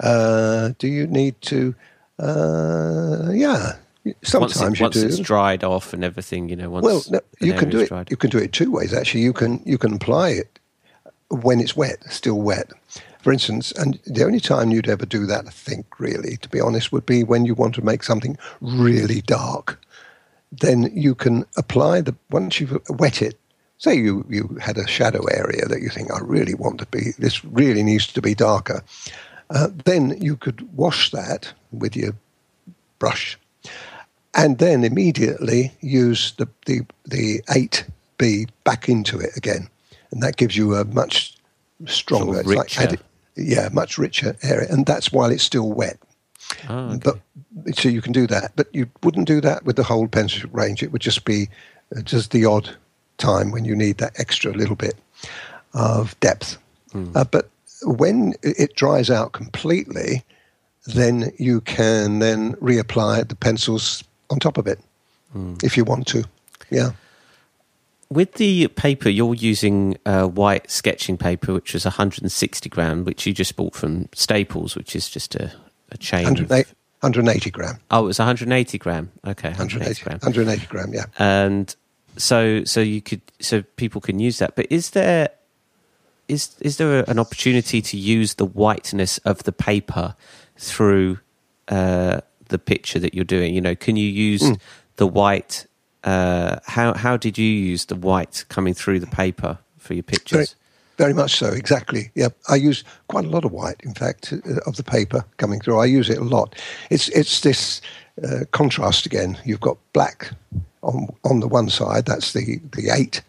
Uh, 0.00 0.70
do 0.78 0.88
you 0.88 1.06
need 1.06 1.40
to? 1.42 1.74
Uh, 2.18 3.30
yeah, 3.32 3.76
sometimes 4.22 4.60
once, 4.60 4.74
it, 4.74 4.78
you 4.78 4.84
once 4.84 4.94
do. 4.96 5.06
it's 5.06 5.18
dried 5.18 5.64
off 5.64 5.92
and 5.92 6.04
everything, 6.04 6.48
you 6.48 6.56
know. 6.56 6.70
Once 6.70 6.84
well, 6.84 7.04
no, 7.10 7.20
you 7.40 7.54
can 7.54 7.70
do 7.70 7.80
it. 7.80 7.88
Dried. 7.88 8.10
You 8.10 8.16
can 8.16 8.30
do 8.30 8.38
it 8.38 8.52
two 8.52 8.70
ways. 8.70 8.92
Actually, 8.92 9.22
you 9.22 9.32
can 9.32 9.62
you 9.64 9.78
can 9.78 9.94
apply 9.94 10.30
it 10.30 10.58
when 11.28 11.60
it's 11.60 11.76
wet, 11.76 11.98
still 12.10 12.40
wet. 12.40 12.70
For 13.20 13.32
instance, 13.32 13.70
and 13.72 14.00
the 14.04 14.24
only 14.24 14.40
time 14.40 14.72
you'd 14.72 14.88
ever 14.88 15.06
do 15.06 15.26
that, 15.26 15.46
I 15.46 15.50
think, 15.50 16.00
really, 16.00 16.36
to 16.38 16.48
be 16.48 16.60
honest, 16.60 16.90
would 16.90 17.06
be 17.06 17.22
when 17.22 17.44
you 17.44 17.54
want 17.54 17.76
to 17.76 17.84
make 17.84 18.02
something 18.02 18.36
really 18.60 19.20
dark. 19.20 19.80
Then 20.52 20.90
you 20.94 21.14
can 21.14 21.46
apply 21.56 22.02
the 22.02 22.14
once 22.30 22.60
you've 22.60 22.78
wet 22.90 23.22
it. 23.22 23.38
Say 23.78 23.96
you 23.96 24.24
you 24.28 24.58
had 24.60 24.78
a 24.78 24.86
shadow 24.86 25.24
area 25.26 25.66
that 25.66 25.80
you 25.80 25.88
think 25.88 26.12
I 26.12 26.20
really 26.20 26.54
want 26.54 26.78
to 26.78 26.86
be. 26.86 27.12
This 27.18 27.44
really 27.44 27.82
needs 27.82 28.06
to 28.08 28.22
be 28.22 28.34
darker. 28.34 28.84
Uh, 29.50 29.68
then 29.84 30.16
you 30.20 30.36
could 30.36 30.76
wash 30.76 31.10
that 31.10 31.52
with 31.72 31.96
your 31.96 32.14
brush, 32.98 33.38
and 34.34 34.58
then 34.58 34.84
immediately 34.84 35.72
use 35.80 36.32
the 36.36 36.48
the 36.66 36.82
the 37.04 37.42
eight 37.54 37.84
B 38.18 38.46
back 38.64 38.88
into 38.88 39.18
it 39.18 39.36
again, 39.36 39.68
and 40.10 40.22
that 40.22 40.36
gives 40.36 40.56
you 40.56 40.76
a 40.76 40.84
much 40.84 41.36
stronger, 41.86 42.34
sort 42.34 42.46
of 42.46 42.52
like 42.52 42.78
added, 42.78 43.00
yeah, 43.36 43.68
much 43.72 43.98
richer 43.98 44.36
area, 44.42 44.68
and 44.70 44.86
that's 44.86 45.12
while 45.12 45.30
it's 45.30 45.42
still 45.42 45.72
wet. 45.72 45.98
Oh, 46.68 46.90
okay. 46.90 46.98
But 47.04 47.76
so 47.76 47.88
you 47.88 48.02
can 48.02 48.12
do 48.12 48.26
that, 48.28 48.52
but 48.56 48.68
you 48.72 48.88
wouldn't 49.02 49.26
do 49.26 49.40
that 49.40 49.64
with 49.64 49.76
the 49.76 49.82
whole 49.82 50.08
pencil 50.08 50.48
range. 50.52 50.82
It 50.82 50.92
would 50.92 51.02
just 51.02 51.24
be 51.24 51.48
uh, 51.96 52.02
just 52.02 52.30
the 52.30 52.44
odd 52.46 52.68
time 53.18 53.50
when 53.50 53.64
you 53.64 53.76
need 53.76 53.98
that 53.98 54.18
extra 54.18 54.52
little 54.52 54.76
bit 54.76 54.94
of 55.74 56.18
depth. 56.20 56.58
Mm. 56.92 57.14
Uh, 57.16 57.24
but 57.24 57.50
when 57.82 58.34
it 58.42 58.74
dries 58.74 59.10
out 59.10 59.32
completely, 59.32 60.22
then 60.86 61.32
you 61.38 61.60
can 61.62 62.18
then 62.18 62.54
reapply 62.54 63.28
the 63.28 63.36
pencils 63.36 64.02
on 64.30 64.38
top 64.38 64.58
of 64.58 64.66
it 64.66 64.78
Mm. 65.34 65.62
if 65.64 65.76
you 65.78 65.84
want 65.84 66.06
to. 66.08 66.24
Yeah. 66.70 66.90
With 68.10 68.34
the 68.34 68.68
paper, 68.68 69.08
you're 69.08 69.34
using 69.34 69.96
uh, 70.04 70.26
white 70.26 70.70
sketching 70.70 71.16
paper, 71.16 71.54
which 71.54 71.74
is 71.74 71.86
160 71.86 72.68
gram, 72.68 73.04
which 73.06 73.26
you 73.26 73.32
just 73.32 73.56
bought 73.56 73.74
from 73.74 74.10
Staples, 74.12 74.76
which 74.76 74.94
is 74.94 75.08
just 75.08 75.34
a, 75.34 75.50
a 75.92 75.96
chain. 75.98 76.26
of- 76.26 76.32
180, 76.50 76.74
180 77.00 77.50
gram. 77.50 77.78
oh, 77.90 78.04
it 78.04 78.06
was 78.06 78.18
180 78.18 78.78
gram. 78.78 79.10
Okay, 79.26 79.48
180, 79.50 80.02
180 80.02 80.02
gram. 80.04 80.18
180 80.22 80.66
gram, 80.66 80.92
yeah. 80.94 81.04
and 81.18 81.74
so 82.16 82.62
so 82.64 82.80
you 82.80 83.00
could 83.00 83.22
so 83.40 83.62
people 83.76 84.00
can 84.00 84.18
use 84.18 84.38
that 84.38 84.54
but 84.54 84.66
is 84.70 84.90
there 84.90 85.30
is 86.28 86.54
is 86.60 86.76
there 86.76 87.08
an 87.08 87.18
opportunity 87.18 87.80
to 87.80 87.96
use 87.96 88.34
the 88.34 88.44
whiteness 88.44 89.18
of 89.18 89.42
the 89.44 89.52
paper 89.52 90.14
through 90.58 91.18
uh, 91.68 92.20
the 92.48 92.58
picture 92.58 92.98
that 92.98 93.14
you're 93.14 93.24
doing 93.24 93.54
you 93.54 93.60
know 93.60 93.74
can 93.74 93.96
you 93.96 94.06
use 94.06 94.42
Mm. 94.42 94.60
the 94.96 95.06
white 95.06 95.66
uh, 96.04 96.56
how 96.66 96.92
how 96.94 97.16
did 97.16 97.38
you 97.38 97.46
use 97.48 97.86
the 97.86 97.94
white 97.96 98.44
coming 98.50 98.74
through 98.74 99.00
the 99.00 99.06
paper 99.06 99.58
for 99.78 99.94
your 99.94 100.02
pictures 100.02 100.50
very 100.54 100.61
much 101.10 101.36
so, 101.36 101.48
exactly. 101.48 102.10
Yeah, 102.14 102.28
I 102.48 102.54
use 102.54 102.84
quite 103.08 103.24
a 103.24 103.28
lot 103.28 103.44
of 103.44 103.52
white, 103.52 103.80
in 103.82 103.94
fact, 103.94 104.32
uh, 104.32 104.60
of 104.66 104.76
the 104.76 104.84
paper 104.84 105.24
coming 105.38 105.60
through. 105.60 105.78
I 105.80 105.86
use 105.86 106.08
it 106.08 106.18
a 106.18 106.24
lot. 106.24 106.54
It's 106.90 107.08
it's 107.08 107.40
this 107.40 107.80
uh, 108.22 108.44
contrast 108.52 109.06
again. 109.06 109.38
You've 109.44 109.60
got 109.60 109.78
black 109.92 110.30
on 110.82 111.08
on 111.24 111.40
the 111.40 111.48
one 111.48 111.70
side. 111.70 112.06
That's 112.06 112.32
the 112.32 112.60
the 112.72 112.90
eight 112.90 113.22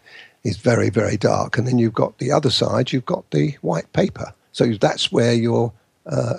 is 0.44 0.56
very 0.58 0.90
very 0.90 1.16
dark, 1.16 1.58
and 1.58 1.66
then 1.66 1.78
you've 1.78 1.94
got 1.94 2.18
the 2.18 2.30
other 2.30 2.50
side. 2.50 2.92
You've 2.92 3.06
got 3.06 3.30
the 3.30 3.56
white 3.62 3.92
paper. 3.92 4.32
So 4.52 4.72
that's 4.74 5.10
where 5.10 5.34
your 5.34 5.72
uh, 6.06 6.38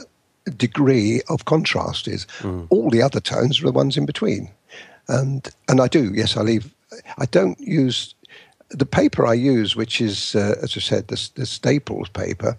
degree 0.57 1.21
of 1.27 1.45
contrast 1.45 2.07
is. 2.07 2.25
All 2.69 2.89
the 2.89 3.01
other 3.01 3.19
tones 3.19 3.59
are 3.59 3.65
the 3.65 3.71
ones 3.71 3.97
in 3.97 4.05
between, 4.05 4.49
and 5.07 5.47
and 5.67 5.81
I 5.81 5.87
do. 5.87 6.13
Yes, 6.13 6.37
I 6.37 6.41
leave. 6.41 6.73
I 7.17 7.25
don't 7.25 7.59
use 7.59 8.14
the 8.75 8.85
paper 8.85 9.25
I 9.25 9.33
use, 9.33 9.75
which 9.75 10.01
is, 10.01 10.35
uh, 10.35 10.55
as 10.61 10.75
I 10.75 10.79
said, 10.79 11.07
the, 11.07 11.29
the 11.35 11.45
Staples 11.45 12.09
paper, 12.09 12.57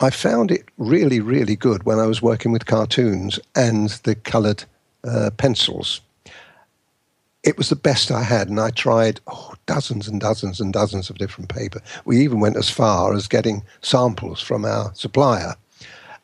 I 0.00 0.10
found 0.10 0.50
it 0.50 0.66
really, 0.78 1.20
really 1.20 1.56
good 1.56 1.82
when 1.82 1.98
I 1.98 2.06
was 2.06 2.22
working 2.22 2.52
with 2.52 2.66
cartoons 2.66 3.40
and 3.56 3.90
the 4.04 4.14
coloured 4.14 4.64
uh, 5.04 5.30
pencils. 5.36 6.00
It 7.42 7.56
was 7.56 7.68
the 7.68 7.76
best 7.76 8.10
I 8.10 8.22
had, 8.22 8.48
and 8.48 8.60
I 8.60 8.70
tried 8.70 9.20
oh, 9.26 9.54
dozens 9.66 10.06
and 10.06 10.20
dozens 10.20 10.60
and 10.60 10.72
dozens 10.72 11.08
of 11.08 11.18
different 11.18 11.50
paper. 11.50 11.80
We 12.04 12.18
even 12.20 12.40
went 12.40 12.56
as 12.56 12.70
far 12.70 13.14
as 13.14 13.26
getting 13.26 13.62
samples 13.80 14.40
from 14.40 14.64
our 14.64 14.92
supplier, 14.94 15.54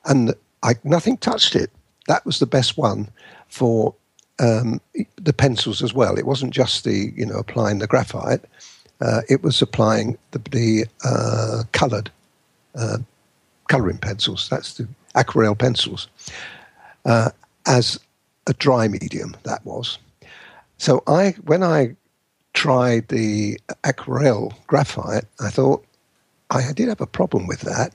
and 0.05 0.35
I, 0.63 0.75
nothing 0.85 1.17
touched 1.17 1.57
it. 1.57 1.71
That 2.09 2.27
was 2.27 2.39
the 2.39 2.47
best 2.47 2.77
one 2.77 3.09
for 3.49 3.95
um, 4.39 4.81
the 5.17 5.33
pencils 5.33 5.83
as 5.83 5.95
well. 5.95 6.19
It 6.19 6.27
wasn't 6.27 6.53
just 6.53 6.85
the 6.85 7.13
you 7.17 7.27
know 7.27 7.39
applying 7.39 7.79
the 7.79 7.87
graphite; 7.87 8.45
uh, 9.05 9.21
it 9.29 9.43
was 9.43 9.61
applying 9.61 10.17
the, 10.31 10.39
the 10.51 10.87
uh, 11.05 11.65
coloured 11.73 12.11
uh, 12.75 12.99
colouring 13.69 13.99
pencils. 13.99 14.49
That's 14.49 14.75
the 14.75 14.89
aquarelle 15.15 15.55
pencils 15.55 16.09
uh, 17.05 17.31
as 17.67 18.01
a 18.47 18.55
dry 18.55 18.89
medium. 18.89 19.37
That 19.45 19.65
was. 19.65 19.99
So 20.79 21.03
I 21.07 21.35
when 21.45 21.63
I 21.63 21.97
tried 22.55 23.09
the 23.09 23.61
aquarelle 23.85 24.55
graphite, 24.67 25.25
I 25.41 25.51
thought 25.51 25.85
I 26.51 26.73
did 26.73 26.89
have 26.89 27.01
a 27.01 27.07
problem 27.07 27.47
with 27.47 27.61
that. 27.61 27.95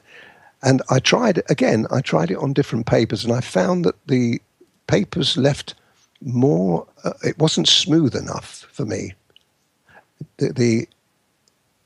And 0.62 0.82
I 0.90 1.00
tried 1.00 1.42
again, 1.50 1.88
I 1.90 2.02
tried 2.02 2.32
it 2.32 2.38
on 2.38 2.54
different 2.54 2.86
papers, 2.86 3.24
and 3.24 3.34
I 3.34 3.42
found 3.42 3.86
that 3.86 3.96
the 4.08 4.42
papers 4.88 5.38
left 5.38 5.74
more, 6.22 6.86
uh, 7.04 7.14
it 7.24 7.38
wasn't 7.40 7.68
smooth 7.68 8.16
enough 8.16 8.68
for 8.72 8.86
me. 8.86 9.14
The, 10.38 10.52
the 10.52 10.88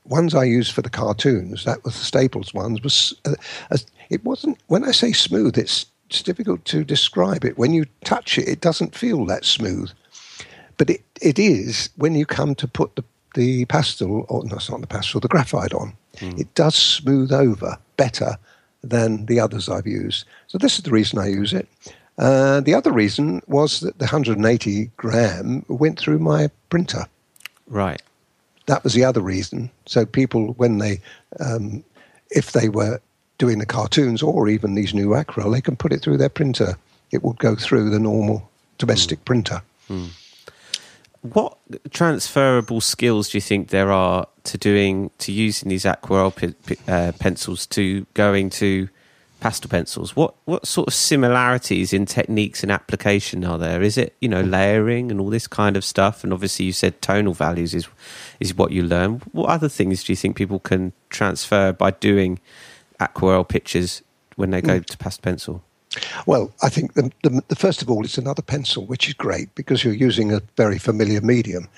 ones 0.04 0.34
I 0.34 0.44
used 0.44 0.72
for 0.72 0.82
the 0.82 0.90
cartoons, 0.90 1.64
that 1.64 1.84
was 1.84 1.94
the 1.94 2.04
Staples 2.04 2.52
ones, 2.54 2.82
was 2.82 3.14
uh, 3.24 3.34
as, 3.70 3.86
it 4.10 4.24
wasn't, 4.24 4.58
when 4.66 4.84
I 4.84 4.90
say 4.90 5.12
smooth, 5.12 5.58
it's, 5.58 5.86
it's 6.08 6.22
difficult 6.22 6.64
to 6.66 6.84
describe 6.84 7.44
it. 7.44 7.58
When 7.58 7.72
you 7.72 7.86
touch 8.04 8.38
it, 8.38 8.48
it 8.48 8.60
doesn't 8.60 8.94
feel 8.94 9.24
that 9.26 9.44
smooth. 9.44 9.90
But 10.76 10.90
it, 10.90 11.02
it 11.22 11.38
is 11.38 11.90
when 11.96 12.14
you 12.14 12.26
come 12.26 12.54
to 12.56 12.68
put 12.68 12.96
the, 12.96 13.04
the 13.34 13.64
pastel, 13.66 14.26
or 14.28 14.44
no, 14.44 14.56
it's 14.56 14.70
not 14.70 14.80
the 14.80 14.86
pastel, 14.86 15.20
the 15.20 15.28
graphite 15.28 15.72
on. 15.72 15.94
It 16.38 16.54
does 16.54 16.74
smooth 16.74 17.32
over 17.32 17.78
better 17.96 18.36
than 18.82 19.26
the 19.26 19.40
others 19.40 19.68
I've 19.68 19.86
used. 19.86 20.26
So 20.46 20.58
this 20.58 20.76
is 20.76 20.84
the 20.84 20.90
reason 20.90 21.18
I 21.18 21.28
use 21.28 21.52
it. 21.52 21.68
Uh, 22.18 22.60
the 22.60 22.74
other 22.74 22.92
reason 22.92 23.42
was 23.46 23.80
that 23.80 23.98
the 23.98 24.04
180 24.04 24.90
gram 24.96 25.64
went 25.68 25.98
through 25.98 26.18
my 26.18 26.50
printer. 26.68 27.06
right 27.66 28.02
That 28.66 28.82
was 28.82 28.94
the 28.94 29.04
other 29.04 29.20
reason. 29.20 29.70
So 29.86 30.06
people, 30.06 30.54
when 30.54 30.78
they, 30.78 31.00
um, 31.40 31.84
if 32.30 32.52
they 32.52 32.68
were 32.68 33.00
doing 33.38 33.58
the 33.58 33.66
cartoons 33.66 34.22
or 34.22 34.48
even 34.48 34.74
these 34.74 34.94
new 34.94 35.14
aquarelle, 35.14 35.50
they 35.50 35.60
can 35.60 35.76
put 35.76 35.92
it 35.92 36.00
through 36.00 36.16
their 36.16 36.28
printer. 36.28 36.76
It 37.10 37.22
would 37.22 37.38
go 37.38 37.54
through 37.56 37.90
the 37.90 37.98
normal 37.98 38.50
domestic 38.78 39.24
printer. 39.24 39.62
What 41.22 41.56
transferable 41.90 42.80
skills 42.80 43.30
do 43.30 43.38
you 43.38 43.42
think 43.42 43.68
there 43.68 43.92
are 43.92 44.26
to 44.44 44.58
doing 44.58 45.10
to 45.18 45.32
using 45.32 45.68
these 45.68 45.86
aquarelle 45.86 46.30
pe- 46.30 46.52
pe- 46.52 46.76
uh, 46.86 47.12
pencils 47.18 47.66
to 47.68 48.06
going 48.14 48.50
to 48.50 48.88
pastel 49.44 49.68
pencils? 49.68 50.16
What 50.16 50.34
what 50.46 50.66
sort 50.66 50.88
of 50.88 50.94
similarities 50.94 51.92
in 51.92 52.06
techniques 52.06 52.62
and 52.62 52.72
application 52.72 53.44
are 53.44 53.58
there? 53.58 53.82
Is 53.82 53.98
it 53.98 54.16
you 54.20 54.28
know 54.28 54.40
layering 54.40 55.10
and 55.10 55.20
all 55.20 55.28
this 55.28 55.46
kind 55.46 55.76
of 55.76 55.84
stuff? 55.84 56.24
And 56.24 56.32
obviously, 56.32 56.64
you 56.64 56.72
said 56.72 57.02
tonal 57.02 57.34
values 57.34 57.74
is 57.74 57.86
is 58.40 58.54
what 58.54 58.72
you 58.72 58.82
learn. 58.82 59.20
What 59.32 59.50
other 59.50 59.68
things 59.68 60.02
do 60.02 60.12
you 60.12 60.16
think 60.16 60.36
people 60.36 60.60
can 60.60 60.94
transfer 61.10 61.72
by 61.72 61.90
doing 61.90 62.40
aquarelle 62.98 63.44
pictures 63.44 64.02
when 64.36 64.50
they 64.50 64.62
go 64.62 64.80
to 64.80 64.96
pastel 64.96 65.22
pencil? 65.22 65.62
Well, 66.26 66.50
I 66.62 66.70
think 66.70 66.94
the, 66.94 67.12
the, 67.22 67.42
the 67.48 67.54
first 67.54 67.82
of 67.82 67.90
all, 67.90 68.02
it's 68.02 68.18
another 68.18 68.42
pencil, 68.42 68.86
which 68.86 69.06
is 69.08 69.14
great 69.14 69.54
because 69.54 69.84
you're 69.84 69.94
using 70.08 70.32
a 70.32 70.40
very 70.56 70.78
familiar 70.78 71.20
medium. 71.20 71.68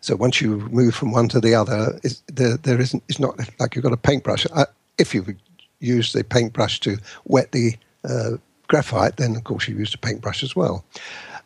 So 0.00 0.14
once 0.14 0.40
you 0.40 0.60
move 0.70 0.94
from 0.94 1.10
one 1.10 1.28
to 1.30 1.40
the 1.40 1.56
other, 1.56 1.98
there 2.28 2.56
there 2.56 2.80
isn't. 2.80 3.02
It's 3.08 3.18
not 3.18 3.36
like 3.58 3.74
you've 3.74 3.82
got 3.82 3.92
a 3.92 3.96
paintbrush. 4.08 4.46
Uh, 4.52 4.66
if 4.96 5.12
you 5.12 5.36
use 5.86 6.12
the 6.12 6.24
paintbrush 6.24 6.80
to 6.80 6.98
wet 7.24 7.52
the 7.52 7.76
uh, 8.04 8.32
graphite, 8.68 9.16
then 9.16 9.36
of 9.36 9.44
course 9.44 9.68
you 9.68 9.76
use 9.76 9.92
the 9.92 9.98
paintbrush 9.98 10.42
as 10.42 10.56
well. 10.56 10.84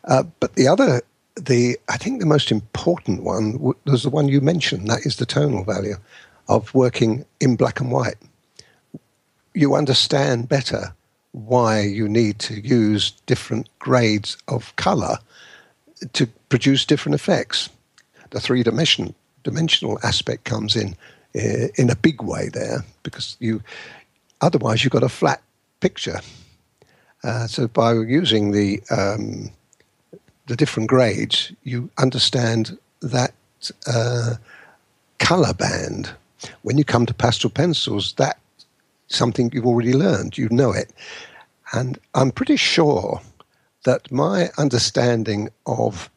Uh, 0.05 0.23
but 0.39 0.55
the 0.55 0.67
other, 0.67 1.01
the 1.35 1.77
I 1.89 1.97
think 1.97 2.19
the 2.19 2.25
most 2.25 2.51
important 2.51 3.23
one 3.23 3.75
was 3.85 4.03
the 4.03 4.09
one 4.09 4.27
you 4.27 4.41
mentioned. 4.41 4.87
That 4.87 5.05
is 5.05 5.17
the 5.17 5.25
tonal 5.25 5.63
value 5.63 5.95
of 6.47 6.73
working 6.73 7.25
in 7.39 7.55
black 7.55 7.79
and 7.79 7.91
white. 7.91 8.15
You 9.53 9.75
understand 9.75 10.49
better 10.49 10.93
why 11.31 11.81
you 11.81 12.09
need 12.09 12.39
to 12.39 12.59
use 12.59 13.11
different 13.25 13.69
grades 13.79 14.37
of 14.47 14.75
color 14.75 15.17
to 16.13 16.27
produce 16.49 16.85
different 16.85 17.15
effects. 17.15 17.69
The 18.31 18.39
three 18.39 18.63
dimension 18.63 19.13
dimensional 19.43 19.99
aspect 20.03 20.43
comes 20.43 20.75
in 20.75 20.95
uh, 21.35 21.67
in 21.75 21.89
a 21.89 21.95
big 21.95 22.21
way 22.21 22.49
there 22.49 22.83
because 23.03 23.37
you 23.39 23.61
otherwise 24.41 24.83
you've 24.83 24.91
got 24.91 25.03
a 25.03 25.09
flat 25.09 25.41
picture. 25.79 26.19
Uh, 27.23 27.47
so 27.47 27.67
by 27.67 27.93
using 27.93 28.51
the 28.51 28.81
um, 28.89 29.51
the 30.47 30.55
different 30.55 30.89
grades, 30.89 31.51
you 31.63 31.89
understand 31.97 32.77
that 33.01 33.33
uh, 33.87 34.35
color 35.19 35.53
band. 35.53 36.09
When 36.63 36.77
you 36.77 36.83
come 36.83 37.05
to 37.05 37.13
pastel 37.13 37.51
pencils, 37.51 38.15
that's 38.17 38.39
something 39.07 39.51
you've 39.53 39.67
already 39.67 39.93
learned. 39.93 40.37
You 40.37 40.49
know 40.49 40.71
it, 40.71 40.91
and 41.73 41.99
I'm 42.15 42.31
pretty 42.31 42.55
sure 42.55 43.21
that 43.85 44.11
my 44.11 44.49
understanding 44.57 45.49
of 45.67 46.09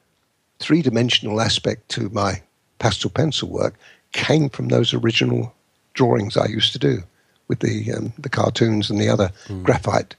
three 0.58 0.80
dimensional 0.80 1.40
aspect 1.40 1.88
to 1.90 2.08
my 2.10 2.42
pastel 2.78 3.10
pencil 3.10 3.48
work 3.48 3.74
came 4.12 4.48
from 4.48 4.68
those 4.68 4.94
original 4.94 5.54
drawings 5.92 6.37
I 6.37 6.46
used 6.46 6.72
to 6.72 6.78
do 6.78 7.02
with 7.48 7.61
the 7.61 7.92
um, 7.92 8.12
the 8.18 8.28
cartoons 8.28 8.90
and 8.90 9.00
the 9.00 9.09
other 9.09 9.30
graphite 9.62 10.16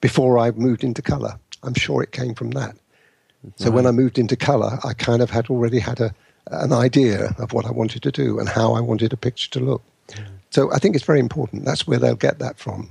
before 0.00 0.38
I 0.38 0.50
moved 0.52 0.84
into 0.84 1.02
color. 1.02 1.38
I'm 1.62 1.74
sure 1.74 2.02
it 2.02 2.12
came 2.12 2.34
from 2.34 2.50
that. 2.52 2.76
So 3.56 3.70
when 3.70 3.86
I 3.86 3.90
moved 3.90 4.18
into 4.18 4.36
color, 4.36 4.78
I 4.84 4.94
kind 4.94 5.20
of 5.20 5.30
had 5.30 5.48
already 5.50 5.80
had 5.80 6.00
a 6.00 6.14
an 6.50 6.72
idea 6.72 7.34
of 7.38 7.52
what 7.52 7.66
I 7.66 7.70
wanted 7.70 8.02
to 8.02 8.10
do 8.10 8.38
and 8.38 8.48
how 8.48 8.74
I 8.74 8.80
wanted 8.80 9.12
a 9.12 9.16
picture 9.16 9.50
to 9.50 9.60
look. 9.60 9.82
So 10.50 10.72
I 10.72 10.78
think 10.78 10.94
it's 10.94 11.04
very 11.04 11.20
important. 11.20 11.64
That's 11.64 11.86
where 11.86 11.98
they'll 11.98 12.14
get 12.14 12.38
that 12.38 12.58
from. 12.58 12.90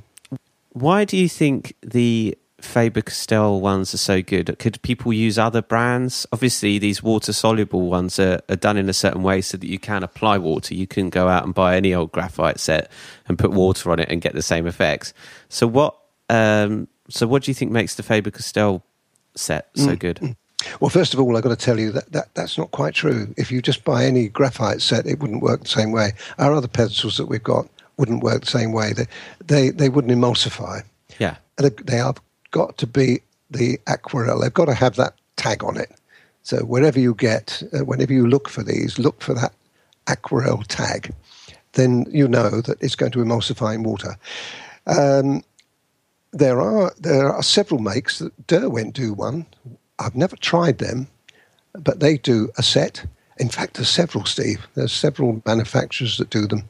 Why 0.73 1.05
do 1.05 1.17
you 1.17 1.29
think 1.29 1.75
the 1.81 2.37
Faber 2.63 3.01
Castell 3.01 3.59
ones 3.59 3.93
are 3.93 3.97
so 3.97 4.21
good? 4.21 4.57
Could 4.59 4.81
people 4.81 5.13
use 5.13 5.37
other 5.37 5.61
brands? 5.61 6.25
Obviously, 6.31 6.77
these 6.79 7.03
water 7.03 7.33
soluble 7.33 7.89
ones 7.89 8.19
are, 8.19 8.41
are 8.49 8.55
done 8.55 8.77
in 8.77 8.89
a 8.89 8.93
certain 8.93 9.23
way 9.23 9.41
so 9.41 9.57
that 9.57 9.67
you 9.67 9.79
can 9.79 10.03
apply 10.03 10.37
water. 10.37 10.73
You 10.73 10.87
can 10.87 11.09
go 11.09 11.27
out 11.27 11.43
and 11.43 11.53
buy 11.53 11.75
any 11.75 11.93
old 11.93 12.11
graphite 12.11 12.59
set 12.59 12.91
and 13.27 13.37
put 13.37 13.51
water 13.51 13.91
on 13.91 13.99
it 13.99 14.09
and 14.09 14.21
get 14.21 14.33
the 14.33 14.41
same 14.41 14.67
effects. 14.67 15.13
So, 15.49 15.67
what? 15.67 15.97
Um, 16.29 16.87
so, 17.09 17.27
what 17.27 17.43
do 17.43 17.51
you 17.51 17.55
think 17.55 17.71
makes 17.71 17.95
the 17.95 18.03
Faber 18.03 18.31
Castell 18.31 18.83
set 19.35 19.69
so 19.75 19.95
good? 19.95 20.35
Well, 20.79 20.89
first 20.89 21.13
of 21.13 21.19
all, 21.19 21.35
I've 21.35 21.43
got 21.43 21.49
to 21.49 21.55
tell 21.55 21.79
you 21.79 21.91
that, 21.91 22.11
that 22.11 22.33
that's 22.35 22.57
not 22.57 22.71
quite 22.71 22.93
true. 22.93 23.33
If 23.37 23.51
you 23.51 23.61
just 23.61 23.83
buy 23.83 24.05
any 24.05 24.29
graphite 24.29 24.81
set, 24.81 25.05
it 25.05 25.19
wouldn't 25.19 25.41
work 25.41 25.61
the 25.61 25.67
same 25.67 25.91
way. 25.91 26.13
Our 26.37 26.53
other 26.53 26.67
pencils 26.67 27.17
that 27.17 27.25
we've 27.25 27.43
got 27.43 27.67
wouldn't 27.97 28.23
work 28.23 28.41
the 28.41 28.51
same 28.51 28.71
way. 28.71 28.93
They 28.93 29.07
they, 29.45 29.69
they 29.69 29.89
wouldn't 29.89 30.13
emulsify. 30.13 30.83
Yeah. 31.19 31.37
They, 31.57 31.69
they 31.69 31.97
have 31.97 32.21
got 32.51 32.77
to 32.77 32.87
be 32.87 33.21
the 33.49 33.79
aquarelle. 33.87 34.39
They've 34.39 34.53
got 34.53 34.65
to 34.65 34.73
have 34.73 34.95
that 34.95 35.15
tag 35.35 35.63
on 35.63 35.77
it. 35.77 35.91
So 36.43 36.59
wherever 36.59 36.99
you 36.99 37.13
get, 37.13 37.61
uh, 37.73 37.85
whenever 37.85 38.13
you 38.13 38.27
look 38.27 38.49
for 38.49 38.63
these, 38.63 38.97
look 38.97 39.21
for 39.21 39.33
that 39.33 39.53
aquarelle 40.07 40.63
tag. 40.63 41.13
Then 41.73 42.05
you 42.09 42.27
know 42.27 42.61
that 42.61 42.81
it's 42.81 42.95
going 42.95 43.11
to 43.13 43.19
emulsify 43.19 43.75
in 43.75 43.83
water. 43.83 44.17
Um, 44.87 45.43
there 46.33 46.61
are 46.61 46.93
there 46.99 47.31
are 47.31 47.43
several 47.43 47.79
makes 47.79 48.19
that 48.19 48.47
Derwent 48.47 48.93
do 48.93 49.13
one. 49.13 49.45
I've 49.99 50.15
never 50.15 50.35
tried 50.35 50.79
them, 50.79 51.07
but 51.73 51.99
they 51.99 52.17
do 52.17 52.49
a 52.57 52.63
set. 52.63 53.05
In 53.37 53.49
fact, 53.49 53.75
there's 53.75 53.89
several, 53.89 54.25
Steve. 54.25 54.67
There's 54.75 54.91
several 54.91 55.41
manufacturers 55.45 56.17
that 56.17 56.29
do 56.29 56.47
them, 56.47 56.67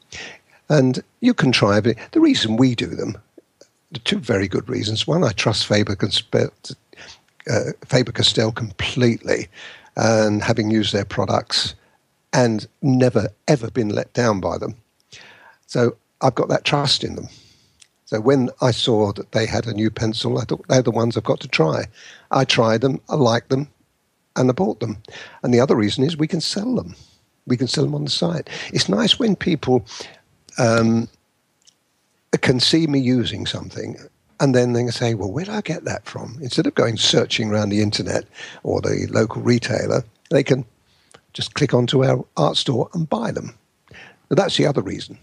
and 0.70 1.04
you 1.22 1.34
can 1.34 1.52
try 1.52 1.78
it. 1.78 1.98
The 2.12 2.20
reason 2.20 2.58
we 2.58 2.76
do 2.76 2.88
them, 2.88 3.18
the 3.31 3.31
two 4.00 4.20
very 4.20 4.48
good 4.48 4.68
reasons. 4.70 5.08
One, 5.08 5.24
I 5.24 5.32
trust 5.32 5.68
Faber 5.68 5.98
uh, 7.50 7.60
Faber 7.86 8.12
Castell 8.12 8.52
completely, 8.52 9.48
and 9.96 10.42
having 10.42 10.72
used 10.72 10.94
their 10.94 11.06
products, 11.06 11.76
and 12.34 12.68
never 12.82 13.30
ever 13.48 13.70
been 13.72 13.90
let 13.90 14.14
down 14.14 14.40
by 14.40 14.58
them. 14.58 14.76
So 15.68 15.96
I've 16.22 16.36
got 16.36 16.50
that 16.50 16.66
trust 16.66 17.04
in 17.04 17.16
them. 17.16 17.28
So 18.06 18.20
when 18.20 18.50
I 18.62 18.72
saw 18.72 19.14
that 19.14 19.32
they 19.32 19.46
had 19.46 19.68
a 19.68 19.74
new 19.74 19.90
pencil, 19.90 20.38
I 20.38 20.44
thought 20.44 20.68
they're 20.68 20.82
the 20.82 20.92
ones 20.92 21.16
I've 21.16 21.24
got 21.24 21.40
to 21.42 21.48
try. 21.48 21.86
I 22.32 22.44
tried 22.44 22.82
them, 22.82 23.00
I 23.08 23.16
liked 23.16 23.50
them, 23.50 23.70
and 24.36 24.50
I 24.50 24.54
bought 24.54 24.82
them. 24.82 24.98
And 25.44 25.54
the 25.54 25.62
other 25.62 25.78
reason 25.78 26.04
is 26.04 26.18
we 26.18 26.28
can 26.28 26.42
sell 26.42 26.76
them. 26.76 26.96
We 27.48 27.56
can 27.56 27.68
sell 27.68 27.86
them 27.86 27.96
on 27.96 28.04
the 28.04 28.10
site. 28.10 28.50
It's 28.74 28.90
nice 28.90 29.18
when 29.18 29.36
people 29.36 29.86
um, 30.58 31.08
can 32.42 32.60
see 32.60 32.88
me 32.88 33.00
using 33.00 33.46
something 33.46 33.98
and 34.40 34.56
then 34.56 34.74
they 34.74 34.82
can 34.82 34.92
say, 34.92 35.14
well, 35.14 35.32
where 35.32 35.46
did 35.46 35.54
I 35.54 35.62
get 35.62 35.86
that 35.86 36.06
from? 36.06 36.38
Instead 36.42 36.68
of 36.68 36.76
going 36.76 36.98
searching 36.98 37.52
around 37.52 37.70
the 37.70 37.82
internet 37.82 38.26
or 38.64 38.82
the 38.82 39.08
local 39.12 39.42
retailer, 39.42 40.04
they 40.32 40.44
can 40.44 40.66
just 41.34 41.54
click 41.54 41.74
onto 41.74 42.04
our 42.04 42.26
art 42.38 42.58
store 42.58 42.90
and 42.94 43.10
buy 43.10 43.32
them. 43.32 43.54
But 44.30 44.38
that's 44.38 44.58
the 44.58 44.66
other 44.66 44.82
reason 44.82 45.18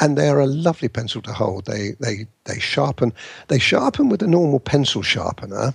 and 0.00 0.18
they're 0.18 0.40
a 0.40 0.46
lovely 0.46 0.88
pencil 0.88 1.22
to 1.22 1.32
hold. 1.32 1.66
They 1.66 1.92
they 2.00 2.26
they 2.44 2.58
sharpen 2.58 3.12
they 3.48 3.58
sharpen 3.58 4.08
with 4.08 4.22
a 4.22 4.26
normal 4.26 4.60
pencil 4.60 5.02
sharpener, 5.02 5.74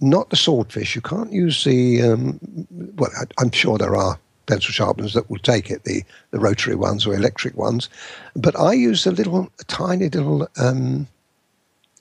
not 0.00 0.30
the 0.30 0.36
swordfish. 0.36 0.94
You 0.94 1.02
can't 1.02 1.32
use 1.32 1.64
the 1.64 2.02
um, 2.02 2.40
well. 2.70 3.10
I, 3.38 3.42
am 3.42 3.50
sure 3.50 3.78
there 3.78 3.96
are 3.96 4.18
pencil 4.48 4.72
sharpeners 4.72 5.14
that 5.14 5.30
will 5.30 5.38
take 5.38 5.70
it, 5.70 5.84
the 5.84 6.02
the 6.32 6.40
rotary 6.40 6.74
ones 6.74 7.06
or 7.06 7.14
electric 7.14 7.56
ones, 7.56 7.88
but 8.34 8.58
I 8.58 8.72
use 8.72 9.04
the 9.04 9.12
little 9.12 9.50
tiny 9.66 10.08
little. 10.08 10.48
Um, 10.56 11.06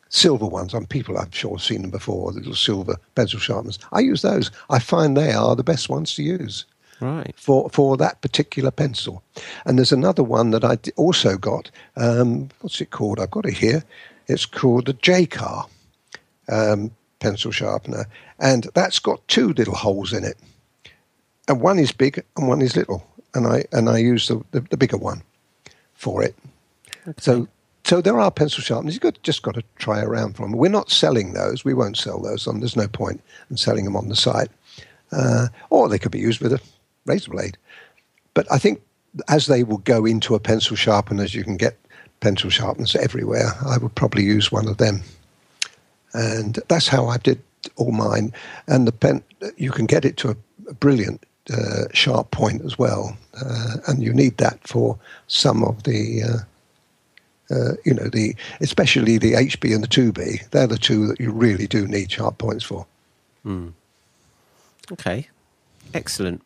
silver 0.09 0.45
ones. 0.45 0.73
And 0.73 0.89
people, 0.89 1.17
I'm 1.17 1.31
sure, 1.31 1.57
have 1.57 1.61
seen 1.61 1.81
them 1.81 1.91
before. 1.91 2.31
The 2.31 2.39
little 2.39 2.55
silver 2.55 2.95
pencil 3.13 3.41
sharpeners. 3.41 3.77
I 3.91 3.99
use 3.99 4.21
those. 4.21 4.51
I 4.69 4.79
find 4.79 5.17
they 5.17 5.33
are 5.33 5.53
the 5.53 5.65
best 5.65 5.89
ones 5.89 6.15
to 6.15 6.23
use 6.23 6.65
right 6.99 7.33
for 7.37 7.69
for 7.69 7.97
that 7.97 8.21
particular 8.21 8.71
pencil 8.71 9.23
and 9.65 9.77
there's 9.77 9.91
another 9.91 10.23
one 10.23 10.51
that 10.51 10.63
i 10.63 10.77
also 10.95 11.37
got 11.37 11.69
um, 11.95 12.49
what's 12.61 12.81
it 12.81 12.89
called 12.89 13.19
i've 13.19 13.31
got 13.31 13.45
it 13.45 13.53
here 13.53 13.83
it's 14.27 14.45
called 14.45 14.85
the 14.85 14.93
Jakar 14.93 15.69
um, 16.49 16.91
pencil 17.19 17.51
sharpener 17.51 18.05
and 18.39 18.67
that's 18.73 18.99
got 18.99 19.25
two 19.27 19.53
little 19.53 19.75
holes 19.75 20.13
in 20.13 20.23
it 20.23 20.37
and 21.47 21.61
one 21.61 21.79
is 21.79 21.91
big 21.91 22.23
and 22.35 22.47
one 22.47 22.61
is 22.61 22.75
little 22.75 23.05
and 23.33 23.47
i 23.47 23.63
and 23.71 23.89
i 23.89 23.97
use 23.97 24.27
the, 24.27 24.43
the, 24.51 24.61
the 24.61 24.77
bigger 24.77 24.97
one 24.97 25.21
for 25.95 26.23
it 26.23 26.35
okay. 27.07 27.13
so 27.19 27.47
so 27.87 28.01
there 28.01 28.19
are 28.19 28.29
pencil 28.29 28.61
sharpeners. 28.61 28.95
You've 28.95 29.01
got, 29.01 29.23
just 29.23 29.43
got 29.43 29.55
to 29.55 29.63
try 29.77 30.01
around 30.01 30.35
for 30.35 30.43
them. 30.43 30.51
We're 30.51 30.67
not 30.67 30.91
selling 30.91 31.31
those. 31.31 31.63
We 31.63 31.73
won't 31.73 31.95
sell 31.95 32.19
those. 32.19 32.45
On. 32.45 32.59
There's 32.59 32.75
no 32.75 32.89
point 32.89 33.21
in 33.49 33.55
selling 33.55 33.85
them 33.85 33.95
on 33.95 34.09
the 34.09 34.15
site. 34.17 34.49
Uh, 35.13 35.47
or 35.69 35.87
they 35.87 35.97
could 35.97 36.11
be 36.11 36.19
used 36.19 36.41
with 36.41 36.51
a 36.51 36.59
razor 37.05 37.31
blade. 37.31 37.57
But 38.33 38.45
I 38.51 38.57
think 38.57 38.81
as 39.29 39.45
they 39.45 39.63
will 39.63 39.77
go 39.77 40.05
into 40.05 40.35
a 40.35 40.39
pencil 40.39 40.75
sharpener, 40.75 41.23
as 41.23 41.33
you 41.33 41.45
can 41.45 41.55
get 41.55 41.77
pencil 42.19 42.49
sharpeners 42.49 42.93
everywhere, 42.93 43.53
I 43.65 43.77
would 43.77 43.95
probably 43.95 44.23
use 44.23 44.51
one 44.51 44.67
of 44.67 44.79
them. 44.79 45.01
And 46.11 46.59
that's 46.67 46.89
how 46.89 47.07
I 47.07 47.15
did 47.15 47.41
all 47.77 47.93
mine. 47.93 48.33
And 48.67 48.85
the 48.85 48.91
pen, 48.91 49.23
you 49.55 49.71
can 49.71 49.85
get 49.85 50.03
it 50.03 50.17
to 50.17 50.31
a, 50.31 50.35
a 50.69 50.73
brilliant 50.73 51.23
uh, 51.51 51.85
sharp 51.93 52.31
point 52.31 52.63
as 52.63 52.77
well. 52.77 53.17
Uh, 53.39 53.77
and 53.87 54.01
you 54.01 54.13
need 54.13 54.37
that 54.37 54.59
for 54.67 54.97
some 55.27 55.63
of 55.63 55.83
the, 55.83 56.23
uh, 56.23 57.53
uh 57.53 57.73
you 57.85 57.93
know, 57.93 58.07
the 58.09 58.35
especially 58.61 59.17
the 59.17 59.33
HB 59.33 59.73
and 59.73 59.83
the 59.83 59.87
2B. 59.87 60.49
They're 60.49 60.67
the 60.67 60.77
two 60.77 61.07
that 61.07 61.19
you 61.19 61.31
really 61.31 61.67
do 61.67 61.87
need 61.87 62.11
sharp 62.11 62.37
points 62.37 62.63
for. 62.63 62.85
Mm. 63.45 63.73
Okay, 64.91 65.29
excellent. 65.93 66.41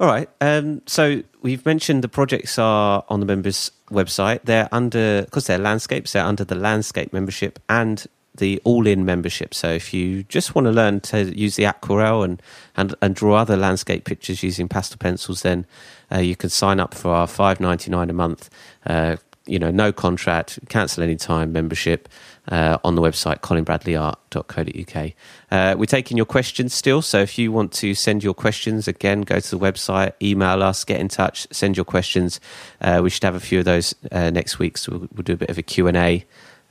All 0.00 0.06
right. 0.06 0.30
Um, 0.40 0.80
so 0.86 1.22
we've 1.42 1.64
mentioned 1.66 2.02
the 2.02 2.08
projects 2.08 2.58
are 2.58 3.04
on 3.08 3.20
the 3.20 3.26
members' 3.26 3.70
website. 3.90 4.40
They're 4.44 4.68
under 4.72 5.22
because 5.22 5.46
they're 5.46 5.58
landscapes. 5.58 6.12
They're 6.12 6.24
under 6.24 6.42
the 6.42 6.54
landscape 6.54 7.12
membership 7.12 7.58
and 7.68 8.06
the 8.40 8.60
all-in 8.64 9.04
membership. 9.04 9.54
So 9.54 9.68
if 9.68 9.94
you 9.94 10.24
just 10.24 10.54
want 10.54 10.66
to 10.66 10.72
learn 10.72 11.00
to 11.02 11.32
use 11.36 11.54
the 11.54 11.66
aquarelle 11.66 12.24
and 12.24 12.42
and, 12.76 12.94
and 13.00 13.14
draw 13.14 13.36
other 13.36 13.56
landscape 13.56 14.04
pictures 14.04 14.42
using 14.42 14.68
pastel 14.68 14.98
pencils, 14.98 15.42
then 15.42 15.66
uh, 16.10 16.18
you 16.18 16.34
can 16.34 16.50
sign 16.50 16.80
up 16.80 16.94
for 16.94 17.10
our 17.12 17.28
five 17.28 17.60
ninety 17.60 17.90
nine 17.90 18.10
a 18.10 18.14
month. 18.14 18.50
Uh, 18.84 19.16
you 19.46 19.58
know, 19.58 19.70
no 19.70 19.92
contract, 19.92 20.58
cancel 20.68 21.02
any 21.02 21.16
time 21.16 21.52
membership 21.52 22.08
uh, 22.48 22.78
on 22.84 22.94
the 22.94 23.02
website 23.02 23.40
colinbradleyart.co.uk. 23.40 25.12
Uh, 25.50 25.76
we're 25.76 25.86
taking 25.86 26.16
your 26.16 26.26
questions 26.26 26.74
still, 26.74 27.02
so 27.02 27.18
if 27.18 27.38
you 27.38 27.50
want 27.50 27.72
to 27.72 27.94
send 27.94 28.22
your 28.22 28.34
questions, 28.34 28.86
again, 28.86 29.22
go 29.22 29.40
to 29.40 29.50
the 29.50 29.58
website, 29.58 30.12
email 30.22 30.62
us, 30.62 30.84
get 30.84 31.00
in 31.00 31.08
touch, 31.08 31.46
send 31.50 31.76
your 31.76 31.84
questions. 31.84 32.40
Uh, 32.80 33.00
we 33.02 33.10
should 33.10 33.24
have 33.24 33.34
a 33.34 33.40
few 33.40 33.60
of 33.60 33.64
those 33.64 33.94
uh, 34.12 34.30
next 34.30 34.58
week, 34.58 34.78
so 34.78 34.92
we'll, 34.92 35.08
we'll, 35.14 35.22
do 35.22 35.32
a 35.32 35.36
bit 35.36 35.50
of 35.50 35.58
a 35.58 35.62
Q&A 35.62 36.24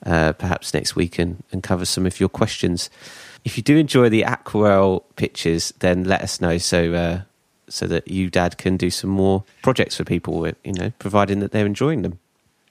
uh, 0.05 0.33
perhaps 0.33 0.73
next 0.73 0.95
week 0.95 1.19
and, 1.19 1.43
and 1.51 1.63
cover 1.63 1.85
some 1.85 2.05
of 2.05 2.19
your 2.19 2.29
questions. 2.29 2.89
If 3.45 3.57
you 3.57 3.63
do 3.63 3.77
enjoy 3.77 4.09
the 4.09 4.23
aquarelle 4.23 5.01
pictures, 5.15 5.73
then 5.79 6.03
let 6.03 6.21
us 6.21 6.41
know 6.41 6.57
so 6.57 6.93
uh, 6.93 7.21
so 7.69 7.87
that 7.87 8.07
you, 8.07 8.29
Dad, 8.29 8.57
can 8.57 8.77
do 8.77 8.89
some 8.89 9.09
more 9.09 9.43
projects 9.61 9.95
for 9.95 10.03
people, 10.03 10.47
you 10.63 10.73
know, 10.73 10.91
providing 10.99 11.39
that 11.39 11.51
they're 11.51 11.65
enjoying 11.65 12.01
them. 12.01 12.19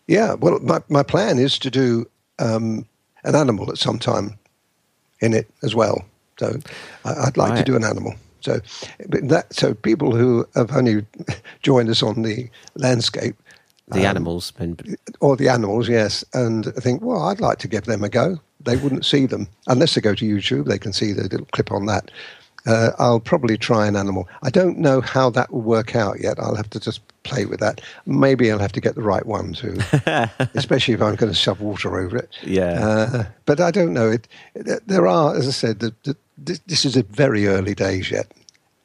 Yeah, 0.07 0.35
well, 0.35 0.59
my, 0.61 0.81
my 0.89 1.03
plan 1.03 1.39
is 1.39 1.59
to 1.61 1.71
do 1.71 2.07
um, 2.39 2.87
an 3.25 3.35
animal 3.35 3.71
at 3.71 3.79
some 3.79 3.99
time 3.99 4.39
in 5.21 5.35
it 5.35 5.49
as 5.63 5.75
well. 5.75 6.05
So 6.39 6.59
I, 7.05 7.27
would 7.27 7.37
like 7.37 7.51
right. 7.51 7.59
to 7.59 7.65
do 7.65 7.77
an 7.77 7.85
animal. 7.85 8.15
So 8.41 8.61
that 9.09 9.53
so 9.53 9.75
people 9.75 10.15
who 10.15 10.47
have 10.55 10.71
only 10.73 11.05
joined 11.63 11.91
us 11.91 12.03
on 12.03 12.23
the 12.23 12.49
landscape, 12.77 13.37
the 13.91 14.01
um, 14.01 14.07
animals, 14.07 14.53
or 15.21 15.37
the 15.37 15.49
animals, 15.49 15.89
yes, 15.89 16.25
and 16.35 16.69
I 16.77 16.81
think, 16.81 17.03
well, 17.03 17.25
I'd 17.25 17.41
like 17.41 17.59
to 17.59 17.69
give 17.69 17.85
them 17.85 18.05
a 18.05 18.09
go. 18.09 18.39
They 18.61 18.77
wouldn't 18.77 19.05
see 19.05 19.27
them 19.27 19.49
unless 19.67 19.95
they 19.95 20.01
go 20.01 20.15
to 20.15 20.25
YouTube. 20.25 20.67
They 20.67 20.79
can 20.79 20.93
see 20.93 21.13
the 21.13 21.23
little 21.23 21.47
clip 21.53 21.73
on 21.73 21.87
that. 21.87 22.11
Uh, 22.67 22.91
I'll 22.99 23.21
probably 23.21 23.57
try 23.57 23.87
an 23.87 23.97
animal. 23.97 24.29
I 24.43 24.51
don't 24.51 24.79
know 24.79 25.01
how 25.01 25.31
that 25.31 25.53
will 25.53 25.63
work 25.63 25.97
out 25.97 26.21
yet. 26.21 26.39
I'll 26.39 26.57
have 26.57 26.69
to 26.71 26.81
just 26.81 27.01
play 27.23 27.47
with 27.47 27.61
that. 27.61 27.81
Maybe 28.05 28.51
I'll 28.51 28.59
have 28.59 28.73
to 28.73 28.81
get 28.81 28.95
the 28.95 29.03
right 29.03 29.25
one 29.25 29.53
too, 29.55 29.79
especially 30.55 30.95
if 30.95 31.01
I'm 31.01 31.15
going 31.15 31.33
to 31.33 31.39
shove 31.39 31.61
water 31.61 31.99
over 31.99 32.17
it. 32.17 32.29
Yeah. 32.43 32.87
Uh, 32.87 33.25
but 33.47 33.61
I 33.61 33.71
don't 33.71 33.95
know. 33.95 34.11
It, 34.11 34.29
there 34.87 35.07
are, 35.07 35.35
as 35.35 35.49
I 35.49 35.53
said, 35.53 35.79
the, 35.79 35.95
the, 36.03 36.17
this, 36.37 36.61
this 36.67 36.85
is 36.85 36.97
a 36.97 37.05
very 37.05 37.47
early 37.47 37.75
days 37.75 38.11
yet. 38.11 38.31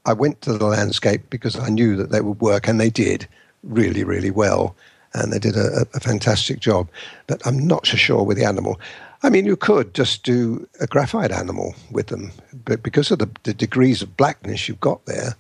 I 0.06 0.14
went 0.14 0.42
to 0.42 0.58
the 0.58 0.66
landscape 0.66 1.30
because 1.30 1.58
I 1.58 1.70
knew 1.70 1.96
that 1.96 2.12
they 2.12 2.22
would 2.22 2.42
work, 2.42 2.68
and 2.68 2.80
they 2.80 2.90
did 2.90 3.28
really, 3.64 4.04
really 4.04 4.32
well. 4.32 4.76
And 5.14 5.32
they 5.32 5.40
did 5.40 5.56
a, 5.56 5.86
a 5.94 6.00
fantastic 6.00 6.60
job. 6.60 6.90
But 7.28 7.46
I'm 7.46 7.68
not 7.68 7.86
so 7.86 7.98
sure 7.98 8.24
with 8.24 8.38
the 8.38 8.46
animal. 8.46 8.80
I 9.24 9.30
mean, 9.30 9.46
you 9.46 9.56
could 9.56 9.94
just 9.94 10.24
do 10.24 10.68
a 10.82 10.88
graphite 10.88 11.32
animal 11.32 11.76
with 11.92 12.08
them, 12.08 12.32
but 12.66 12.84
because 12.84 13.10
of 13.10 13.20
the, 13.20 13.30
the 13.44 13.54
degrees 13.54 14.02
of 14.02 14.18
blackness 14.18 14.68
you've 14.68 14.82
got 14.82 15.06
there, 15.06 15.36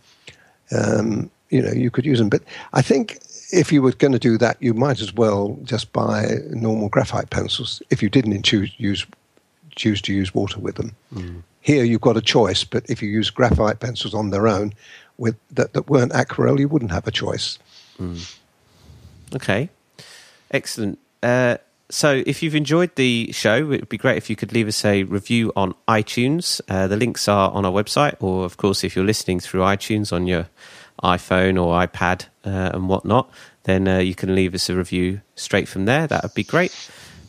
um, 0.71 1.29
you 1.49 1.61
know, 1.61 1.71
you 1.71 1.91
could 1.91 2.05
use 2.05 2.19
them. 2.19 2.29
But 2.29 2.43
I 2.71 2.81
think 2.81 3.19
if 3.51 3.71
you 3.71 3.81
were 3.81 3.91
going 3.91 4.13
to 4.13 4.19
do 4.19 4.37
that, 4.37 4.57
you 4.61 4.73
might 4.73 5.01
as 5.01 5.13
well 5.13 5.59
just 5.63 5.91
buy 5.91 6.37
normal 6.49 6.87
graphite 6.89 7.29
pencils 7.29 7.81
if 7.89 8.01
you 8.01 8.09
didn't 8.09 8.43
choose 8.43 8.73
use 8.77 9.05
choose 9.75 10.01
to 10.03 10.13
use 10.13 10.33
water 10.33 10.59
with 10.59 10.75
them. 10.75 10.95
Mm. 11.13 11.43
Here 11.61 11.83
you've 11.83 12.01
got 12.01 12.17
a 12.17 12.21
choice, 12.21 12.63
but 12.63 12.89
if 12.89 13.01
you 13.01 13.09
use 13.09 13.29
graphite 13.29 13.79
pencils 13.79 14.13
on 14.13 14.29
their 14.29 14.47
own 14.47 14.73
with 15.17 15.35
that, 15.51 15.73
that 15.73 15.89
weren't 15.89 16.13
aquarelle, 16.13 16.59
you 16.59 16.67
wouldn't 16.67 16.91
have 16.91 17.07
a 17.07 17.11
choice. 17.11 17.59
Mm. 17.99 18.39
Okay, 19.35 19.69
excellent. 20.51 20.99
Uh, 21.21 21.57
So, 21.89 22.23
if 22.25 22.41
you've 22.41 22.55
enjoyed 22.55 22.95
the 22.95 23.31
show, 23.33 23.57
it 23.71 23.81
would 23.81 23.89
be 23.89 23.97
great 23.99 24.17
if 24.17 24.27
you 24.29 24.35
could 24.35 24.51
leave 24.51 24.67
us 24.67 24.83
a 24.83 25.03
review 25.03 25.51
on 25.55 25.75
iTunes. 25.87 26.59
Uh, 26.67 26.87
the 26.87 26.95
links 26.97 27.27
are 27.27 27.51
on 27.51 27.65
our 27.65 27.71
website, 27.71 28.15
or 28.19 28.45
of 28.45 28.57
course, 28.57 28.83
if 28.83 28.95
you're 28.95 29.05
listening 29.05 29.39
through 29.39 29.61
iTunes 29.61 30.11
on 30.11 30.25
your 30.25 30.47
iPhone 31.03 31.61
or 31.61 31.75
iPad 31.85 32.25
uh, 32.45 32.71
and 32.73 32.89
whatnot, 32.89 33.29
then 33.63 33.87
uh, 33.87 33.99
you 33.99 34.15
can 34.15 34.33
leave 34.33 34.55
us 34.55 34.69
a 34.69 34.75
review 34.75 35.21
straight 35.35 35.67
from 35.67 35.85
there. 35.85 36.07
That 36.07 36.23
would 36.23 36.33
be 36.33 36.43
great. 36.43 36.73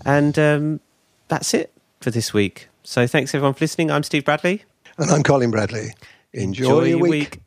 And 0.07 0.39
um, 0.39 0.81
that's 1.29 1.53
it 1.53 1.73
for 2.01 2.11
this 2.11 2.33
week. 2.33 2.69
So, 2.85 3.07
thanks 3.07 3.35
everyone 3.35 3.55
for 3.55 3.65
listening. 3.65 3.91
I'm 3.91 4.03
Steve 4.05 4.25
Bradley. 4.25 4.65
And 4.97 5.11
I'm 5.11 5.23
Colin 5.25 5.51
Bradley. 5.51 5.93
Enjoy, 6.33 6.65
Enjoy 6.65 6.85
your 6.85 6.99
week. 6.99 7.11
week. 7.11 7.41